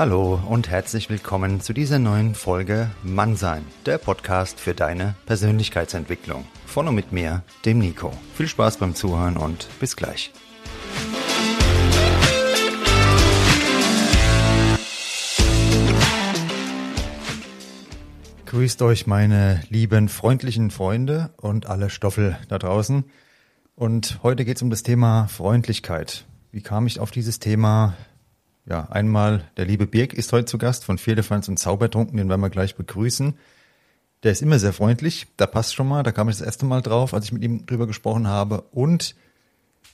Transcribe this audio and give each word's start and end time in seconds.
Hallo 0.00 0.40
und 0.48 0.70
herzlich 0.70 1.10
willkommen 1.10 1.60
zu 1.60 1.72
dieser 1.72 1.98
neuen 1.98 2.36
Folge 2.36 2.88
Mannsein, 3.02 3.64
der 3.84 3.98
Podcast 3.98 4.60
für 4.60 4.72
deine 4.72 5.16
Persönlichkeitsentwicklung. 5.26 6.44
Von 6.66 6.86
und 6.86 6.94
mit 6.94 7.10
mir, 7.10 7.42
dem 7.64 7.80
Nico. 7.80 8.12
Viel 8.34 8.46
Spaß 8.46 8.76
beim 8.76 8.94
Zuhören 8.94 9.36
und 9.36 9.66
bis 9.80 9.96
gleich. 9.96 10.32
Grüßt 18.46 18.80
euch 18.82 19.08
meine 19.08 19.64
lieben 19.68 20.08
freundlichen 20.08 20.70
Freunde 20.70 21.30
und 21.38 21.66
alle 21.66 21.90
Stoffel 21.90 22.38
da 22.48 22.60
draußen. 22.60 23.02
Und 23.74 24.20
heute 24.22 24.44
geht 24.44 24.58
es 24.58 24.62
um 24.62 24.70
das 24.70 24.84
Thema 24.84 25.26
Freundlichkeit. 25.26 26.24
Wie 26.52 26.62
kam 26.62 26.86
ich 26.86 27.00
auf 27.00 27.10
dieses 27.10 27.40
Thema? 27.40 27.96
Ja, 28.68 28.86
einmal 28.90 29.44
der 29.56 29.64
liebe 29.64 29.86
Birg 29.86 30.12
ist 30.12 30.30
heute 30.32 30.44
zu 30.44 30.58
Gast 30.58 30.84
von 30.84 30.98
Vierlefanz 30.98 31.48
und 31.48 31.58
Zaubertrunken, 31.58 32.18
den 32.18 32.28
werden 32.28 32.42
wir 32.42 32.50
gleich 32.50 32.76
begrüßen. 32.76 33.32
Der 34.24 34.32
ist 34.32 34.42
immer 34.42 34.58
sehr 34.58 34.74
freundlich, 34.74 35.26
da 35.38 35.46
passt 35.46 35.74
schon 35.74 35.88
mal, 35.88 36.02
da 36.02 36.12
kam 36.12 36.28
ich 36.28 36.36
das 36.36 36.44
erste 36.44 36.66
Mal 36.66 36.82
drauf, 36.82 37.14
als 37.14 37.24
ich 37.24 37.32
mit 37.32 37.42
ihm 37.42 37.64
drüber 37.64 37.86
gesprochen 37.86 38.26
habe. 38.26 38.62
Und 38.72 39.14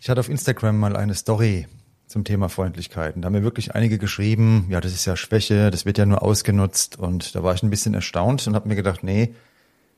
ich 0.01 0.09
hatte 0.09 0.19
auf 0.19 0.29
Instagram 0.29 0.77
mal 0.77 0.97
eine 0.97 1.15
Story 1.15 1.69
zum 2.09 2.25
Thema 2.25 2.49
Freundlichkeit. 2.49 3.15
Und 3.15 3.23
da 3.23 3.27
haben 3.27 3.35
mir 3.35 3.45
wirklich 3.45 3.77
einige 3.77 3.99
geschrieben, 3.99 4.67
ja, 4.71 4.81
das 4.81 4.93
ist 4.93 5.05
ja 5.05 5.17
Schwäche, 5.17 5.71
das 5.71 5.87
wird 5.87 5.99
ja 5.99 6.07
nur 6.07 6.23
ausgenutzt. 6.23 6.99
Und 6.99 7.37
da 7.37 7.45
war 7.45 7.55
ich 7.55 7.63
ein 7.63 7.71
bisschen 7.71 7.95
erstaunt 7.95 8.45
und 8.49 8.57
habe 8.57 8.69
mir 8.69 8.77
gedacht, 8.77 9.05
nee, 9.05 9.35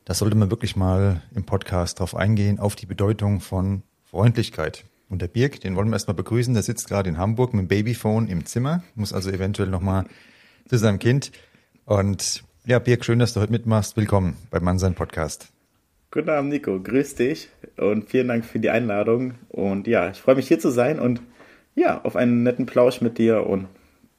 das 0.05 0.19
sollte 0.19 0.37
man 0.37 0.51
wirklich 0.51 0.77
mal 0.77 1.23
im 1.35 1.45
Podcast 1.45 2.01
drauf 2.01 2.15
eingehen, 2.15 2.59
auf 2.59 2.77
die 2.77 2.87
Bedeutung 2.87 3.41
von 3.41 3.85
Freundlichkeit. 4.05 4.85
Und 5.09 5.23
der 5.23 5.29
Birg, 5.29 5.61
den 5.61 5.77
wollen 5.77 5.89
wir 5.89 5.95
erstmal 5.95 6.17
begrüßen, 6.17 6.53
der 6.53 6.65
sitzt 6.65 6.89
gerade 6.89 7.09
in 7.09 7.17
Hamburg 7.17 7.55
mit 7.55 7.63
dem 7.63 7.69
Babyphone 7.69 8.27
im 8.27 8.45
Zimmer, 8.45 8.83
muss 8.97 9.13
also 9.13 9.31
eventuell 9.31 9.69
nochmal 9.69 10.05
zu 10.69 10.79
seinem 10.79 10.99
Kind. 10.99 11.31
Und 11.85 12.43
ja, 12.65 12.81
Birg, 12.81 13.05
schön, 13.05 13.21
dass 13.21 13.33
du 13.33 13.41
heute 13.41 13.53
mitmachst. 13.53 13.97
Willkommen 13.97 14.37
beim 14.51 14.65
Mannsein 14.65 14.95
Podcast. 14.95 15.53
Guten 16.11 16.29
Abend, 16.31 16.51
Nico. 16.51 16.81
Grüß 16.81 17.15
dich 17.15 17.51
und 17.77 18.11
vielen 18.11 18.27
Dank 18.27 18.45
für 18.45 18.59
die 18.59 18.71
Einladung. 18.71 19.35
Und 19.49 19.87
ja, 19.87 20.11
ich 20.11 20.19
freue 20.19 20.35
mich 20.35 20.49
hier 20.49 20.59
zu 20.59 20.71
sein 20.71 20.99
und 20.99 21.23
ja, 21.77 22.01
auf 22.03 22.17
einen 22.17 22.43
netten 22.43 22.67
Plausch 22.67 23.01
mit 23.01 23.19
dir 23.19 23.47
und 23.47 23.69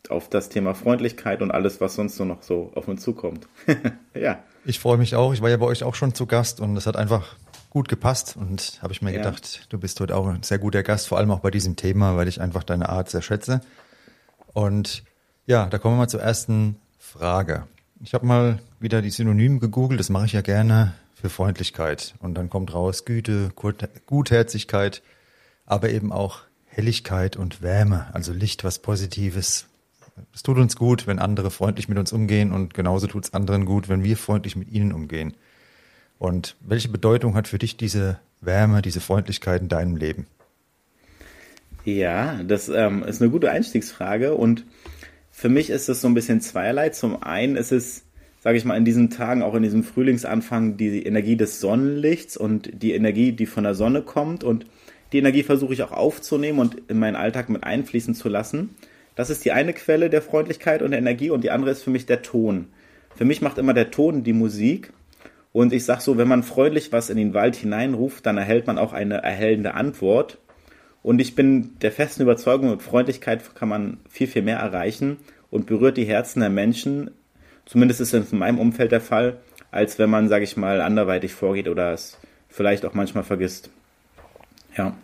auf 0.08 0.30
das 0.30 0.48
Thema 0.48 0.74
Freundlichkeit 0.74 1.42
und 1.42 1.52
alles, 1.52 1.82
was 1.82 1.96
sonst 1.96 2.16
so 2.16 2.24
noch 2.24 2.44
so 2.44 2.72
auf 2.76 2.88
uns 2.88 3.02
zukommt. 3.02 3.50
ja. 4.14 4.42
Ich 4.64 4.80
freue 4.80 4.98
mich 4.98 5.16
auch. 5.16 5.34
Ich 5.34 5.42
war 5.42 5.50
ja 5.50 5.58
bei 5.58 5.66
euch 5.66 5.84
auch 5.84 5.96
schon 5.96 6.14
zu 6.14 6.28
Gast 6.28 6.62
und 6.62 6.78
es 6.78 6.88
hat 6.88 6.96
einfach 6.96 7.36
gut 7.70 7.90
gepasst 7.90 8.36
und 8.38 8.80
habe 8.82 8.94
ich 8.94 9.02
mir 9.02 9.12
ja. 9.12 9.18
gedacht, 9.18 9.68
du 9.70 9.78
bist 9.78 10.00
heute 10.00 10.16
auch 10.16 10.28
ein 10.28 10.44
sehr 10.44 10.60
guter 10.60 10.84
Gast, 10.84 11.08
vor 11.08 11.18
allem 11.18 11.32
auch 11.32 11.40
bei 11.40 11.52
diesem 11.52 11.76
Thema, 11.76 12.16
weil 12.16 12.28
ich 12.28 12.42
einfach 12.42 12.64
deine 12.64 12.90
Art 12.90 13.10
sehr 13.10 13.22
schätze. 13.22 13.62
Und 14.54 15.04
ja, 15.46 15.68
da 15.68 15.78
kommen 15.78 15.96
wir 15.96 16.00
mal 16.00 16.10
zur 16.10 16.22
ersten 16.22 16.78
Frage. 16.98 17.68
Ich 18.02 18.14
habe 18.14 18.26
mal 18.26 18.60
wieder 18.80 19.02
die 19.02 19.10
Synonyme 19.10 19.60
gegoogelt, 19.60 20.00
das 20.00 20.10
mache 20.10 20.26
ich 20.26 20.34
ja 20.34 20.42
gerne 20.42 20.94
für 21.14 21.30
Freundlichkeit. 21.30 22.16
Und 22.20 22.36
dann 22.36 22.50
kommt 22.50 22.74
raus 22.74 23.06
Güte, 23.06 23.52
Gutherzigkeit, 24.06 25.02
aber 25.66 25.90
eben 25.90 26.12
auch 26.12 26.42
Helligkeit 26.66 27.38
und 27.38 27.62
Wärme, 27.62 28.08
also 28.14 28.34
Licht, 28.34 28.64
was 28.64 28.80
Positives. 28.80 29.66
Es 30.34 30.44
tut 30.44 30.58
uns 30.58 30.76
gut, 30.76 31.08
wenn 31.08 31.20
andere 31.20 31.50
freundlich 31.50 31.90
mit 31.90 31.98
uns 31.98 32.14
umgehen 32.14 32.52
und 32.52 32.74
genauso 32.74 33.08
tut 33.08 33.26
es 33.26 33.34
anderen 33.34 33.66
gut, 33.66 33.90
wenn 33.90 34.04
wir 34.04 34.18
freundlich 34.18 34.56
mit 34.56 34.70
ihnen 34.70 34.94
umgehen. 34.94 35.36
Und 36.20 36.56
welche 36.62 36.90
Bedeutung 36.90 37.36
hat 37.36 37.48
für 37.48 37.60
dich 37.60 37.78
diese 37.78 38.20
Wärme, 38.42 38.82
diese 38.82 39.02
Freundlichkeit 39.02 39.62
in 39.62 39.70
deinem 39.70 39.96
Leben? 39.96 40.28
Ja, 41.86 42.42
das 42.44 42.70
ähm, 42.70 43.04
ist 43.04 43.22
eine 43.22 43.32
gute 43.32 43.50
Einstiegsfrage 43.52 44.34
und 44.34 44.66
für 45.32 45.50
mich 45.50 45.70
ist 45.70 45.88
es 45.88 46.02
so 46.02 46.08
ein 46.08 46.16
bisschen 46.16 46.42
zweierlei. 46.42 46.90
Zum 46.90 47.22
einen 47.24 47.56
ist 47.56 47.72
es, 47.72 48.04
sage 48.42 48.58
ich 48.58 48.66
mal, 48.66 48.76
in 48.76 48.86
diesen 48.86 49.10
Tagen, 49.10 49.44
auch 49.44 49.54
in 49.54 49.64
diesem 49.64 49.84
Frühlingsanfang, 49.84 50.78
die 50.78 51.04
Energie 51.04 51.38
des 51.38 51.62
Sonnenlichts 51.62 52.36
und 52.36 52.82
die 52.82 52.94
Energie, 52.94 53.32
die 53.32 53.46
von 53.46 53.64
der 53.64 53.76
Sonne 53.76 54.02
kommt 54.02 54.44
und 54.44 54.66
die 55.14 55.20
Energie 55.20 55.44
versuche 55.44 55.74
ich 55.74 55.84
auch 55.84 55.92
aufzunehmen 55.92 56.60
und 56.60 56.76
in 56.90 57.00
meinen 57.00 57.16
Alltag 57.16 57.50
mit 57.50 57.64
einfließen 57.64 58.16
zu 58.16 58.28
lassen. 58.28 58.76
Das 59.16 59.30
ist 59.30 59.46
die 59.46 59.52
eine 59.52 59.74
Quelle 59.74 60.10
der 60.10 60.22
Freundlichkeit 60.22 60.82
und 60.82 60.92
der 60.92 61.00
Energie 61.00 61.30
und 61.30 61.44
die 61.44 61.52
andere 61.52 61.72
ist 61.72 61.84
für 61.84 61.90
mich 61.90 62.06
der 62.06 62.22
Ton. 62.22 62.68
Für 63.16 63.26
mich 63.26 63.42
macht 63.42 63.58
immer 63.58 63.74
der 63.74 63.92
Ton 63.92 64.24
die 64.24 64.34
Musik. 64.34 64.92
Und 65.58 65.74
ich 65.74 65.86
sage 65.86 66.02
so, 66.02 66.20
wenn 66.20 66.28
man 66.28 66.44
freundlich 66.44 66.92
was 66.92 67.10
in 67.10 67.18
den 67.18 67.34
Wald 67.34 67.56
hineinruft, 67.56 68.28
dann 68.28 68.38
erhält 68.38 68.68
man 68.68 68.78
auch 68.78 68.94
eine 68.94 69.24
erhellende 69.24 69.74
Antwort. 69.74 70.38
Und 71.02 71.20
ich 71.20 71.34
bin 71.34 71.80
der 71.80 71.92
festen 71.92 72.22
Überzeugung, 72.22 72.70
mit 72.70 72.84
Freundlichkeit 72.84 73.56
kann 73.56 73.68
man 73.68 73.98
viel, 74.08 74.28
viel 74.28 74.44
mehr 74.44 74.60
erreichen 74.60 75.18
und 75.50 75.66
berührt 75.66 75.98
die 75.98 76.06
Herzen 76.06 76.42
der 76.42 76.52
Menschen. 76.52 77.10
Zumindest 77.66 78.02
ist 78.02 78.14
das 78.14 78.32
in 78.32 78.38
meinem 78.38 78.60
Umfeld 78.60 78.92
der 78.92 79.02
Fall, 79.02 79.38
als 79.72 79.98
wenn 79.98 80.12
man, 80.12 80.30
sage 80.30 80.44
ich 80.44 80.58
mal, 80.58 80.80
anderweitig 80.80 81.34
vorgeht 81.34 81.68
oder 81.68 81.92
es 81.92 82.20
vielleicht 82.50 82.86
auch 82.86 82.94
manchmal 82.94 83.24
vergisst. 83.24 83.72
Ja. 84.78 84.96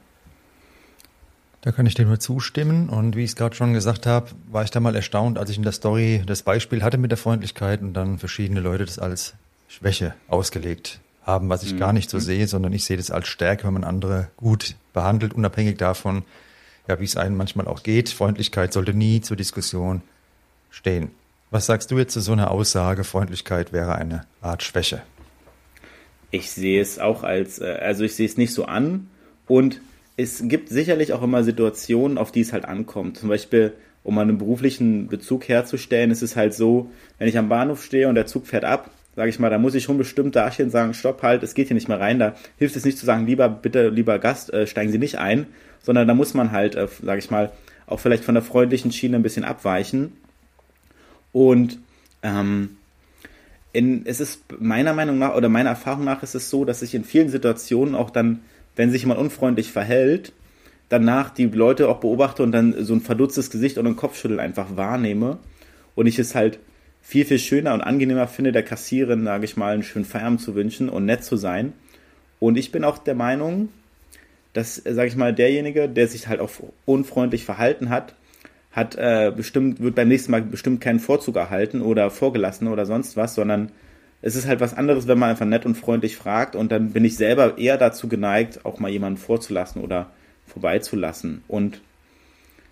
Da 1.61 1.71
kann 1.71 1.87
ich 1.87 1.95
dir 1.95 2.05
nur 2.05 2.19
zustimmen. 2.19 2.89
Und 2.89 3.15
wie 3.15 3.23
ich 3.23 3.31
es 3.31 3.35
gerade 3.35 3.55
schon 3.55 3.73
gesagt 3.73 4.05
habe, 4.05 4.29
war 4.51 4.63
ich 4.63 4.69
da 4.69 4.79
mal 4.79 4.95
erstaunt, 4.95 5.39
als 5.39 5.49
ich 5.49 5.57
in 5.57 5.63
der 5.63 5.71
Story 5.71 6.21
das 6.27 6.43
Beispiel 6.43 6.83
hatte 6.83 6.99
mit 6.99 7.09
der 7.09 7.17
Freundlichkeit 7.17 7.81
und 7.81 7.95
dann 7.95 8.19
verschiedene 8.19 8.59
Leute 8.59 8.85
das 8.85 8.99
als 8.99 9.33
Schwäche 9.73 10.13
ausgelegt 10.28 11.00
haben, 11.23 11.50
was 11.50 11.63
ich 11.63 11.73
mhm. 11.73 11.79
gar 11.79 11.94
nicht 11.94 12.09
so 12.09 12.19
sehe, 12.19 12.47
sondern 12.47 12.73
ich 12.73 12.85
sehe 12.85 12.97
das 12.97 13.11
als 13.11 13.28
Stärke, 13.28 13.66
wenn 13.66 13.73
man 13.73 13.84
andere 13.84 14.29
gut 14.38 14.75
behandelt, 14.94 15.34
unabhängig 15.34 15.78
davon, 15.78 16.23
ja, 16.88 17.00
wie 17.00 17.06
es 17.06 17.17
einem 17.17 17.38
manchmal 17.38 17.67
auch 17.67 17.83
geht. 17.83 18.09
Freundlichkeit 18.09 18.73
sollte 18.73 18.94
nie 18.94 19.22
zur 19.22 19.38
Diskussion 19.38 20.01
stehen. 20.69 21.12
Was 21.50 21.66
sagst 21.66 21.91
du 21.91 21.97
jetzt 21.97 22.13
zu 22.13 22.19
so 22.19 22.33
einer 22.33 22.51
Aussage, 22.51 23.03
Freundlichkeit 23.03 23.73
wäre 23.73 23.95
eine 23.95 24.25
Art 24.41 24.63
Schwäche? 24.63 25.01
Ich 26.31 26.51
sehe 26.51 26.81
es 26.81 27.00
auch 27.00 27.23
als, 27.23 27.59
äh, 27.59 27.78
also 27.81 28.03
ich 28.03 28.16
sehe 28.16 28.25
es 28.25 28.38
nicht 28.38 28.53
so 28.53 28.66
an, 28.66 29.07
und 29.47 29.81
es 30.17 30.44
gibt 30.47 30.69
sicherlich 30.69 31.13
auch 31.13 31.23
immer 31.23 31.44
Situationen, 31.44 32.17
auf 32.17 32.31
die 32.31 32.41
es 32.41 32.53
halt 32.53 32.66
ankommt. 32.66 33.17
Zum 33.17 33.29
Beispiel, 33.29 33.73
um 34.03 34.17
einen 34.17 34.38
beruflichen 34.38 35.07
Bezug 35.07 35.47
herzustellen, 35.47 36.12
ist 36.12 36.22
es 36.22 36.35
halt 36.35 36.53
so, 36.53 36.91
wenn 37.17 37.28
ich 37.28 37.38
am 37.38 37.50
Bahnhof 37.50 37.83
stehe 37.83 38.07
und 38.07 38.16
der 38.16 38.25
Zug 38.25 38.47
fährt 38.47 38.66
ab, 38.66 38.89
sage 39.16 39.29
ich 39.29 39.40
mal, 39.40 39.50
da 39.50 39.57
muss 39.57 39.75
ich 39.75 39.84
schon 39.84 39.97
bestimmt 39.97 40.35
dastehen 40.35 40.68
und 40.68 40.72
sagen, 40.72 40.94
stopp 40.94 41.22
halt, 41.22 41.44
es 41.44 41.53
geht 41.53 41.68
hier 41.68 41.75
nicht 41.75 41.88
mehr 41.88 42.00
rein. 42.00 42.19
Da 42.19 42.35
hilft 42.57 42.75
es 42.75 42.85
nicht 42.85 42.97
zu 42.97 43.06
sagen, 43.06 43.25
lieber, 43.25 43.50
bitte, 43.50 43.90
lieber 43.90 44.19
Gast, 44.19 44.53
äh, 44.53 44.68
steigen 44.68 44.91
Sie 44.91 44.97
nicht 44.97 45.18
ein, 45.18 45.47
sondern 45.81 46.07
da 46.07 46.13
muss 46.13 46.34
man 46.34 46.51
halt, 46.51 46.75
äh, 46.75 46.88
sage 47.01 47.19
ich 47.19 47.29
mal, 47.31 47.51
auch 47.85 48.00
vielleicht 48.00 48.24
von 48.24 48.35
der 48.35 48.44
freundlichen 48.44 48.91
Schiene 48.91 49.18
ein 49.18 49.24
bisschen 49.24 49.44
abweichen. 49.44 50.13
Und 51.31 51.79
ähm, 52.22 52.78
in, 53.72 54.06
es 54.06 54.19
ist 54.19 54.44
meiner 54.59 54.94
Meinung 54.94 55.18
nach 55.19 55.35
oder 55.35 55.50
meiner 55.50 55.72
Erfahrung 55.72 56.06
nach 56.06 56.24
ist 56.24 56.35
es 56.35 56.50
so, 56.50 56.66
dass 56.66 56.81
ich 56.81 56.95
in 56.95 57.03
vielen 57.03 57.30
Situationen 57.30 57.95
auch 57.95 58.09
dann 58.09 58.41
wenn 58.75 58.91
sich 58.91 59.01
jemand 59.01 59.19
unfreundlich 59.19 59.72
verhält, 59.72 60.34
danach 60.90 61.30
die 61.30 61.45
Leute 61.45 61.90
auch 61.90 62.00
beobachte 62.00 62.44
und 62.44 62.51
dann 62.51 62.84
so 62.84 62.94
ein 62.94 63.01
verdutztes 63.01 63.50
Gesicht 63.50 63.78
und 63.78 63.88
ein 63.88 63.95
Kopfschütteln 63.95 64.40
einfach 64.40 64.75
wahrnehme 64.75 65.38
und 65.95 66.07
ich 66.07 66.19
es 66.19 66.35
halt 66.35 66.59
viel, 67.03 67.25
viel 67.25 67.37
schöner 67.37 67.73
und 67.73 67.81
angenehmer 67.81 68.27
finde, 68.27 68.53
der 68.53 68.63
Kassiererin, 68.63 69.25
sage 69.25 69.45
ich 69.45 69.57
mal, 69.57 69.73
einen 69.73 69.83
schönen 69.83 70.05
Feierabend 70.05 70.41
zu 70.41 70.55
wünschen 70.55 70.89
und 70.89 71.05
nett 71.05 71.23
zu 71.23 71.35
sein. 71.35 71.73
Und 72.39 72.57
ich 72.57 72.71
bin 72.71 72.83
auch 72.83 72.97
der 72.97 73.13
Meinung, 73.13 73.69
dass, 74.53 74.75
sage 74.75 75.07
ich 75.07 75.15
mal, 75.15 75.33
derjenige, 75.33 75.89
der 75.89 76.07
sich 76.07 76.27
halt 76.27 76.39
auch 76.39 76.49
unfreundlich 76.85 77.43
verhalten 77.43 77.89
hat, 77.89 78.15
hat 78.71 78.95
äh, 78.95 79.31
bestimmt, 79.35 79.81
wird 79.81 79.95
beim 79.95 80.07
nächsten 80.07 80.31
Mal 80.31 80.41
bestimmt 80.41 80.81
keinen 80.81 80.99
Vorzug 80.99 81.35
erhalten 81.35 81.81
oder 81.81 82.09
vorgelassen 82.09 82.67
oder 82.67 82.85
sonst 82.85 83.17
was, 83.17 83.35
sondern 83.35 83.71
es 84.21 84.35
ist 84.35 84.47
halt 84.47 84.61
was 84.61 84.73
anderes, 84.73 85.07
wenn 85.07 85.19
man 85.19 85.29
einfach 85.29 85.45
nett 85.45 85.65
und 85.65 85.75
freundlich 85.75 86.15
fragt 86.15 86.55
und 86.55 86.71
dann 86.71 86.91
bin 86.91 87.03
ich 87.03 87.17
selber 87.17 87.57
eher 87.57 87.77
dazu 87.77 88.07
geneigt, 88.07 88.65
auch 88.65 88.79
mal 88.79 88.89
jemanden 88.89 89.17
vorzulassen 89.17 89.81
oder 89.81 90.09
vorbeizulassen. 90.47 91.44
Und 91.47 91.81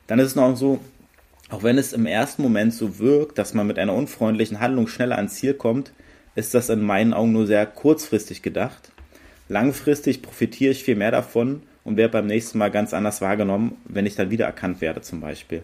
dann 0.07 0.19
ist 0.19 0.27
es 0.27 0.35
noch 0.35 0.55
so, 0.55 0.79
auch 1.51 1.63
wenn 1.63 1.77
es 1.77 1.93
im 1.93 2.05
ersten 2.05 2.41
Moment 2.41 2.73
so 2.73 2.97
wirkt, 2.97 3.37
dass 3.37 3.53
man 3.53 3.67
mit 3.67 3.77
einer 3.77 3.93
unfreundlichen 3.93 4.59
Handlung 4.59 4.87
schneller 4.87 5.17
ans 5.17 5.35
Ziel 5.35 5.53
kommt, 5.53 5.91
ist 6.33 6.53
das 6.53 6.69
in 6.69 6.81
meinen 6.81 7.13
Augen 7.13 7.33
nur 7.33 7.45
sehr 7.45 7.65
kurzfristig 7.65 8.41
gedacht. 8.41 8.91
Langfristig 9.49 10.21
profitiere 10.21 10.71
ich 10.71 10.83
viel 10.83 10.95
mehr 10.95 11.11
davon 11.11 11.63
und 11.83 11.97
werde 11.97 12.13
beim 12.13 12.27
nächsten 12.27 12.57
Mal 12.57 12.71
ganz 12.71 12.93
anders 12.93 13.19
wahrgenommen, 13.19 13.75
wenn 13.83 14.05
ich 14.05 14.15
dann 14.15 14.29
wiedererkannt 14.29 14.79
werde 14.79 15.01
zum 15.01 15.19
Beispiel. 15.19 15.63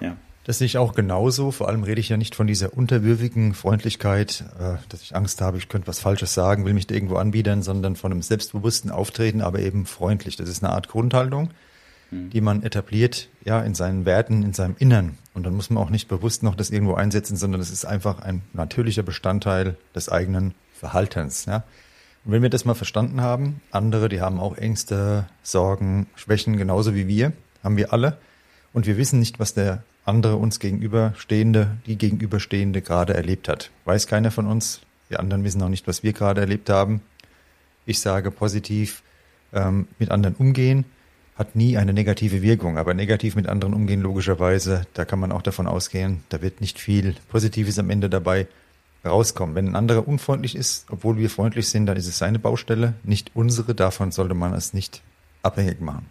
Ja. 0.00 0.16
Das 0.44 0.58
sehe 0.58 0.66
ich 0.66 0.78
auch 0.78 0.94
genauso. 0.94 1.50
Vor 1.50 1.68
allem 1.68 1.82
rede 1.82 2.00
ich 2.00 2.08
ja 2.08 2.16
nicht 2.16 2.36
von 2.36 2.46
dieser 2.46 2.72
unterwürfigen 2.72 3.54
Freundlichkeit, 3.54 4.44
äh, 4.60 4.76
dass 4.88 5.02
ich 5.02 5.16
Angst 5.16 5.40
habe, 5.40 5.58
ich 5.58 5.68
könnte 5.68 5.88
was 5.88 5.98
Falsches 5.98 6.32
sagen, 6.32 6.64
will 6.64 6.74
mich 6.74 6.86
da 6.86 6.94
irgendwo 6.94 7.16
anbiedern, 7.16 7.62
sondern 7.62 7.96
von 7.96 8.12
einem 8.12 8.22
selbstbewussten 8.22 8.92
Auftreten, 8.92 9.40
aber 9.40 9.58
eben 9.58 9.84
freundlich. 9.84 10.36
Das 10.36 10.48
ist 10.48 10.62
eine 10.62 10.72
Art 10.72 10.88
Grundhaltung, 10.88 11.50
mhm. 12.10 12.30
die 12.30 12.40
man 12.40 12.62
etabliert, 12.62 13.28
ja, 13.44 13.60
in 13.62 13.74
seinen 13.74 14.04
Werten, 14.04 14.42
in 14.42 14.52
seinem 14.52 14.76
Innern. 14.78 15.18
Und 15.34 15.44
dann 15.44 15.54
muss 15.54 15.70
man 15.70 15.82
auch 15.82 15.90
nicht 15.90 16.08
bewusst 16.08 16.42
noch 16.42 16.54
das 16.54 16.70
irgendwo 16.70 16.94
einsetzen, 16.94 17.36
sondern 17.36 17.60
es 17.60 17.70
ist 17.70 17.84
einfach 17.84 18.20
ein 18.20 18.42
natürlicher 18.52 19.02
Bestandteil 19.02 19.76
des 19.94 20.08
eigenen 20.08 20.54
Verhaltens, 20.72 21.46
ja. 21.46 21.64
Und 22.24 22.32
wenn 22.32 22.42
wir 22.42 22.50
das 22.50 22.64
mal 22.64 22.74
verstanden 22.74 23.20
haben, 23.22 23.62
andere, 23.70 24.08
die 24.08 24.20
haben 24.20 24.38
auch 24.38 24.56
Ängste, 24.56 25.28
Sorgen, 25.42 26.08
Schwächen, 26.14 26.56
genauso 26.56 26.94
wie 26.94 27.06
wir, 27.06 27.32
haben 27.62 27.76
wir 27.76 27.92
alle. 27.92 28.18
Und 28.72 28.86
wir 28.86 28.98
wissen 28.98 29.18
nicht, 29.18 29.38
was 29.38 29.54
der 29.54 29.82
andere 30.04 30.36
uns 30.36 30.58
gegenüberstehende, 30.58 31.78
die 31.86 31.96
gegenüberstehende 31.96 32.82
gerade 32.82 33.14
erlebt 33.14 33.48
hat. 33.48 33.70
Weiß 33.84 34.06
keiner 34.06 34.30
von 34.30 34.46
uns. 34.46 34.80
Die 35.10 35.16
anderen 35.16 35.42
wissen 35.44 35.62
auch 35.62 35.68
nicht, 35.68 35.86
was 35.86 36.02
wir 36.02 36.12
gerade 36.12 36.40
erlebt 36.40 36.68
haben. 36.68 37.00
Ich 37.86 38.00
sage 38.00 38.30
positiv 38.30 39.02
ähm, 39.54 39.88
mit 39.98 40.10
anderen 40.10 40.34
umgehen 40.34 40.84
hat 41.38 41.54
nie 41.54 41.76
eine 41.76 41.92
negative 41.92 42.42
Wirkung, 42.42 42.78
aber 42.78 42.94
negativ 42.94 43.36
mit 43.36 43.46
anderen 43.46 43.72
umgehen 43.72 44.02
logischerweise, 44.02 44.82
da 44.94 45.04
kann 45.04 45.20
man 45.20 45.30
auch 45.30 45.42
davon 45.42 45.68
ausgehen, 45.68 46.24
da 46.30 46.42
wird 46.42 46.60
nicht 46.60 46.80
viel 46.80 47.14
Positives 47.28 47.78
am 47.78 47.90
Ende 47.90 48.10
dabei 48.10 48.48
rauskommen. 49.04 49.54
Wenn 49.54 49.68
ein 49.68 49.76
anderer 49.76 50.08
unfreundlich 50.08 50.56
ist, 50.56 50.86
obwohl 50.90 51.16
wir 51.16 51.30
freundlich 51.30 51.68
sind, 51.68 51.86
dann 51.86 51.96
ist 51.96 52.08
es 52.08 52.18
seine 52.18 52.40
Baustelle, 52.40 52.94
nicht 53.04 53.30
unsere. 53.34 53.76
Davon 53.76 54.10
sollte 54.10 54.34
man 54.34 54.52
es 54.52 54.74
nicht 54.74 55.02
abhängig 55.42 55.80
machen. 55.80 56.06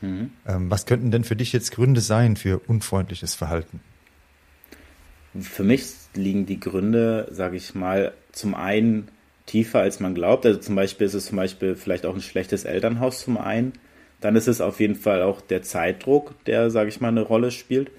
Mhm. 0.00 0.30
Ähm, 0.48 0.70
was 0.70 0.86
könnten 0.86 1.10
denn 1.10 1.24
für 1.24 1.36
dich 1.36 1.52
jetzt 1.52 1.72
Gründe 1.72 2.00
sein 2.00 2.36
für 2.36 2.58
unfreundliches 2.66 3.34
Verhalten? 3.34 3.80
Für 5.38 5.64
mich 5.64 5.84
liegen 6.14 6.46
die 6.46 6.60
Gründe, 6.60 7.28
sage 7.30 7.56
ich 7.56 7.74
mal, 7.74 8.12
zum 8.32 8.54
einen 8.54 9.08
tiefer, 9.44 9.80
als 9.80 10.00
man 10.00 10.14
glaubt. 10.14 10.46
Also 10.46 10.58
zum 10.58 10.74
Beispiel 10.74 11.06
ist 11.06 11.14
es 11.14 11.26
zum 11.26 11.36
Beispiel 11.36 11.76
vielleicht 11.76 12.06
auch 12.06 12.14
ein 12.14 12.22
schlechtes 12.22 12.64
Elternhaus 12.64 13.20
zum 13.20 13.36
einen. 13.36 13.74
Dann 14.22 14.36
ist 14.36 14.48
es 14.48 14.60
auf 14.60 14.80
jeden 14.80 14.94
Fall 14.94 15.20
auch 15.20 15.40
der 15.40 15.62
Zeitdruck, 15.62 16.32
der, 16.46 16.70
sage 16.70 16.88
ich 16.88 17.00
mal, 17.00 17.08
eine 17.08 17.22
Rolle 17.22 17.50
spielt. 17.50 17.90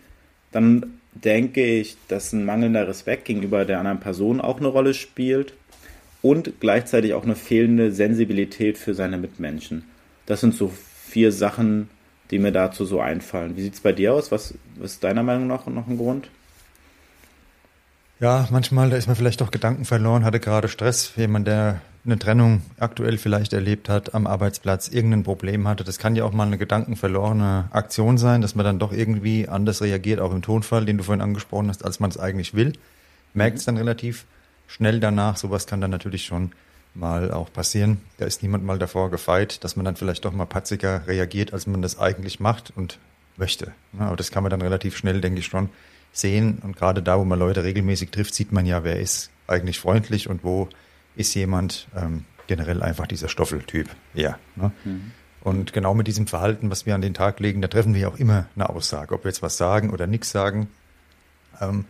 Dann 0.52 1.00
denke 1.14 1.64
ich, 1.64 1.98
dass 2.08 2.34
ein 2.34 2.46
mangelnder 2.46 2.88
Respekt 2.88 3.26
gegenüber 3.26 3.66
der 3.66 3.78
anderen 3.78 4.00
Person 4.00 4.42
auch 4.42 4.58
eine 4.58 4.70
Rolle 4.70 4.94
spielt 4.94 5.54
und 6.22 6.60
gleichzeitig 6.60 7.14
auch 7.14 7.24
eine 7.24 7.36
fehlende 7.36 7.92
Sensibilität 7.92 8.78
für 8.78 8.94
seine 8.94 9.18
Mitmenschen. 9.18 9.84
Das 10.26 10.40
sind 10.42 10.56
so 10.56 10.72
vier 11.06 11.32
Sachen, 11.32 11.90
die 12.32 12.40
mir 12.40 12.52
dazu 12.52 12.86
so 12.86 13.02
einfallen. 13.02 13.58
Wie 13.58 13.62
sieht 13.62 13.74
es 13.74 13.82
bei 13.82 13.92
dir 13.92 14.14
aus? 14.14 14.32
Was, 14.32 14.56
was 14.78 14.94
ist 14.94 15.04
deiner 15.04 15.24
Meinung 15.24 15.48
nach 15.48 15.68
noch 15.68 15.88
ein 15.88 15.98
Grund? 15.98 16.30
Ja, 18.24 18.48
manchmal, 18.52 18.90
da 18.90 18.96
ist 18.96 19.08
man 19.08 19.18
vielleicht 19.18 19.42
auch 19.42 19.52
Gedanken 19.52 19.84
verloren, 19.84 20.24
hatte 20.24 20.40
gerade 20.40 20.70
Stress, 20.70 21.12
jemand, 21.18 21.46
der 21.46 21.82
eine 22.06 22.18
Trennung 22.18 22.62
aktuell 22.80 23.18
vielleicht 23.18 23.52
erlebt 23.52 23.90
hat 23.90 24.16
am 24.16 24.28
Arbeitsplatz, 24.28 24.88
irgendein 24.88 25.24
Problem 25.24 25.68
hatte. 25.68 25.84
Das 25.84 25.98
kann 25.98 26.16
ja 26.16 26.24
auch 26.24 26.32
mal 26.32 26.48
eine 26.48 26.58
gedankenverlorene 26.58 27.68
Aktion 27.72 28.18
sein, 28.18 28.42
dass 28.42 28.56
man 28.56 28.64
dann 28.64 28.80
doch 28.80 28.94
irgendwie 28.94 29.50
anders 29.50 29.82
reagiert, 29.82 30.22
auch 30.22 30.32
im 30.32 30.42
Tonfall, 30.42 30.86
den 30.86 31.00
du 31.00 31.04
vorhin 31.04 31.22
angesprochen 31.22 31.68
hast, 31.68 31.84
als 31.84 32.00
man 32.00 32.12
es 32.12 32.18
eigentlich 32.18 32.54
will. 32.54 32.72
Merkt 33.34 33.58
es 33.58 33.66
dann 33.66 33.76
relativ 33.76 34.24
schnell 34.68 35.02
danach. 35.02 35.36
Sowas 35.36 35.68
kann 35.68 35.82
dann 35.82 35.92
natürlich 35.92 36.24
schon 36.24 36.54
mal 36.94 37.30
auch 37.30 37.52
passieren. 37.52 38.00
Da 38.20 38.26
ist 38.26 38.42
niemand 38.42 38.64
mal 38.64 38.80
davor 38.80 39.12
gefeit, 39.12 39.66
dass 39.66 39.76
man 39.76 39.84
dann 39.84 39.98
vielleicht 39.98 40.24
doch 40.24 40.32
mal 40.32 40.46
patziger 40.46 41.06
reagiert, 41.08 41.52
als 41.52 41.68
man 41.68 41.82
das 41.82 42.00
eigentlich 42.00 42.40
macht 42.40 42.72
und 42.74 43.00
möchte. 43.36 43.74
Aber 44.00 44.16
das 44.16 44.32
kann 44.32 44.44
man 44.44 44.50
dann 44.50 44.62
relativ 44.62 44.96
schnell, 44.96 45.20
denke 45.20 45.40
ich, 45.40 45.48
schon 45.48 45.68
sehen. 46.14 46.60
Und 46.64 46.78
gerade 46.78 47.04
da, 47.04 47.20
wo 47.20 47.26
man 47.26 47.40
Leute 47.40 47.64
regelmäßig 47.64 48.12
trifft, 48.12 48.34
sieht 48.34 48.54
man 48.54 48.66
ja, 48.66 48.86
wer 48.86 49.00
ist 49.00 49.32
eigentlich 49.48 49.80
freundlich 49.80 50.30
und 50.30 50.44
wo 50.44 50.70
ist 51.16 51.34
jemand 51.34 51.88
ähm, 51.96 52.24
generell 52.48 52.82
einfach 52.82 53.08
dieser 53.08 53.28
Stoffeltyp. 53.28 53.90
Ja. 54.14 54.38
Ne? 54.56 54.72
Mhm. 54.86 55.12
Und 55.42 55.74
genau 55.74 55.94
mit 55.94 56.08
diesem 56.08 56.28
Verhalten, 56.28 56.70
was 56.70 56.86
wir 56.86 56.96
an 56.96 57.02
den 57.02 57.14
Tag 57.14 57.42
legen, 57.42 57.62
da 57.62 57.68
treffen 57.68 57.94
wir 57.94 58.08
auch 58.08 58.18
immer 58.18 58.46
eine 58.56 58.70
Aussage, 58.70 59.14
ob 59.14 59.26
wir 59.26 59.30
jetzt 59.30 59.42
was 59.42 59.58
sagen 59.58 59.90
oder 59.90 60.08
nichts 60.08 60.32
sagen. 60.32 60.68
Ähm, 61.60 61.86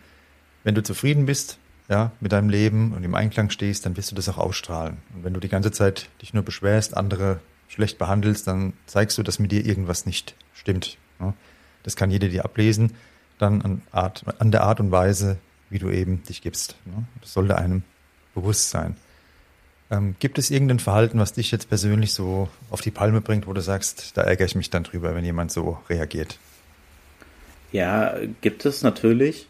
wenn 0.64 0.74
du 0.74 0.82
zufrieden 0.82 1.26
bist, 1.26 1.58
ja, 1.88 2.10
mit 2.18 2.32
deinem 2.32 2.48
Leben 2.48 2.92
und 2.92 3.04
im 3.04 3.14
Einklang 3.14 3.50
stehst, 3.50 3.84
dann 3.84 3.96
wirst 3.96 4.10
du 4.10 4.14
das 4.16 4.28
auch 4.28 4.38
ausstrahlen. 4.38 4.96
Und 5.14 5.24
wenn 5.24 5.34
du 5.34 5.40
die 5.40 5.50
ganze 5.50 5.70
Zeit 5.70 6.08
dich 6.22 6.32
nur 6.32 6.42
beschwerst, 6.42 6.96
andere 6.96 7.40
schlecht 7.68 7.98
behandelst, 7.98 8.46
dann 8.48 8.72
zeigst 8.86 9.18
du, 9.18 9.22
dass 9.22 9.38
mit 9.38 9.52
dir 9.52 9.64
irgendwas 9.64 10.06
nicht 10.06 10.34
stimmt. 10.54 10.96
Ne? 11.20 11.34
Das 11.82 11.94
kann 11.94 12.10
jeder 12.10 12.28
dir 12.28 12.44
ablesen 12.44 12.92
dann 13.38 13.62
an, 13.62 13.82
Art, 13.92 14.24
an 14.38 14.50
der 14.50 14.62
Art 14.62 14.80
und 14.80 14.90
Weise, 14.90 15.38
wie 15.70 15.78
du 15.78 15.90
eben 15.90 16.22
dich 16.22 16.42
gibst. 16.42 16.76
Ne? 16.84 17.04
Das 17.20 17.32
sollte 17.32 17.56
einem 17.56 17.82
bewusst 18.34 18.70
sein. 18.70 18.96
Ähm, 19.90 20.16
gibt 20.18 20.38
es 20.38 20.50
irgendein 20.50 20.78
Verhalten, 20.78 21.18
was 21.18 21.32
dich 21.32 21.50
jetzt 21.50 21.68
persönlich 21.68 22.14
so 22.14 22.48
auf 22.70 22.80
die 22.80 22.90
Palme 22.90 23.20
bringt, 23.20 23.46
wo 23.46 23.52
du 23.52 23.60
sagst, 23.60 24.16
da 24.16 24.22
ärgere 24.22 24.46
ich 24.46 24.54
mich 24.54 24.70
dann 24.70 24.84
drüber, 24.84 25.14
wenn 25.14 25.24
jemand 25.24 25.52
so 25.52 25.78
reagiert? 25.88 26.38
Ja, 27.72 28.14
gibt 28.40 28.64
es 28.66 28.82
natürlich. 28.82 29.48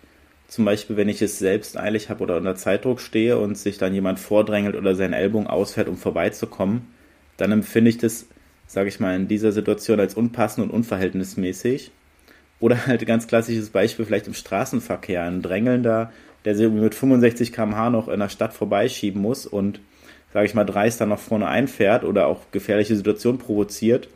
Zum 0.48 0.64
Beispiel, 0.64 0.96
wenn 0.96 1.08
ich 1.08 1.22
es 1.22 1.38
selbst 1.38 1.76
eilig 1.76 2.10
habe 2.10 2.22
oder 2.22 2.36
unter 2.36 2.56
Zeitdruck 2.56 3.00
stehe 3.00 3.38
und 3.38 3.56
sich 3.56 3.78
dann 3.78 3.94
jemand 3.94 4.18
vordrängelt 4.20 4.76
oder 4.76 4.94
seinen 4.94 5.12
Ellbogen 5.12 5.46
ausfährt, 5.46 5.88
um 5.88 5.96
vorbeizukommen, 5.96 6.88
dann 7.36 7.52
empfinde 7.52 7.90
ich 7.90 7.98
das, 7.98 8.26
sage 8.66 8.88
ich 8.88 9.00
mal, 9.00 9.16
in 9.16 9.28
dieser 9.28 9.52
Situation 9.52 10.00
als 10.00 10.14
unpassend 10.14 10.66
und 10.66 10.72
unverhältnismäßig. 10.72 11.90
Oder 12.60 12.86
halt 12.86 13.04
ganz 13.06 13.26
klassisches 13.26 13.70
Beispiel 13.70 14.04
vielleicht 14.04 14.26
im 14.26 14.34
Straßenverkehr. 14.34 15.22
Ein 15.22 15.42
Drängelnder, 15.42 16.12
der 16.44 16.54
sich 16.54 16.68
mit 16.68 16.94
65 16.94 17.52
km/h 17.52 17.90
noch 17.90 18.08
in 18.08 18.20
der 18.20 18.28
Stadt 18.28 18.52
vorbeischieben 18.52 19.20
muss 19.20 19.46
und, 19.46 19.80
sage 20.32 20.46
ich 20.46 20.54
mal, 20.54 20.64
dreist 20.64 21.00
dann 21.00 21.08
noch 21.08 21.18
vorne 21.18 21.46
einfährt 21.46 22.04
oder 22.04 22.26
auch 22.26 22.50
gefährliche 22.52 22.96
Situationen 22.96 23.38
provoziert. 23.38 24.08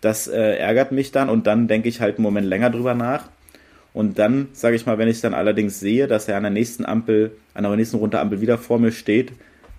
Das 0.00 0.26
äh, 0.26 0.56
ärgert 0.56 0.92
mich 0.92 1.12
dann 1.12 1.28
und 1.28 1.46
dann 1.46 1.68
denke 1.68 1.88
ich 1.88 2.00
halt 2.00 2.16
einen 2.16 2.24
Moment 2.24 2.46
länger 2.46 2.70
drüber 2.70 2.94
nach. 2.94 3.28
Und 3.94 4.18
dann, 4.18 4.48
sage 4.52 4.74
ich 4.74 4.86
mal, 4.86 4.98
wenn 4.98 5.08
ich 5.08 5.20
dann 5.20 5.34
allerdings 5.34 5.78
sehe, 5.78 6.06
dass 6.06 6.26
er 6.26 6.36
an 6.36 6.44
der 6.44 6.50
nächsten 6.50 6.84
Ampel, 6.84 7.32
an 7.54 7.64
der 7.64 7.76
nächsten 7.76 7.98
Runde 7.98 8.18
Ampel 8.18 8.40
wieder 8.40 8.56
vor 8.56 8.78
mir 8.78 8.90
steht, 8.90 9.32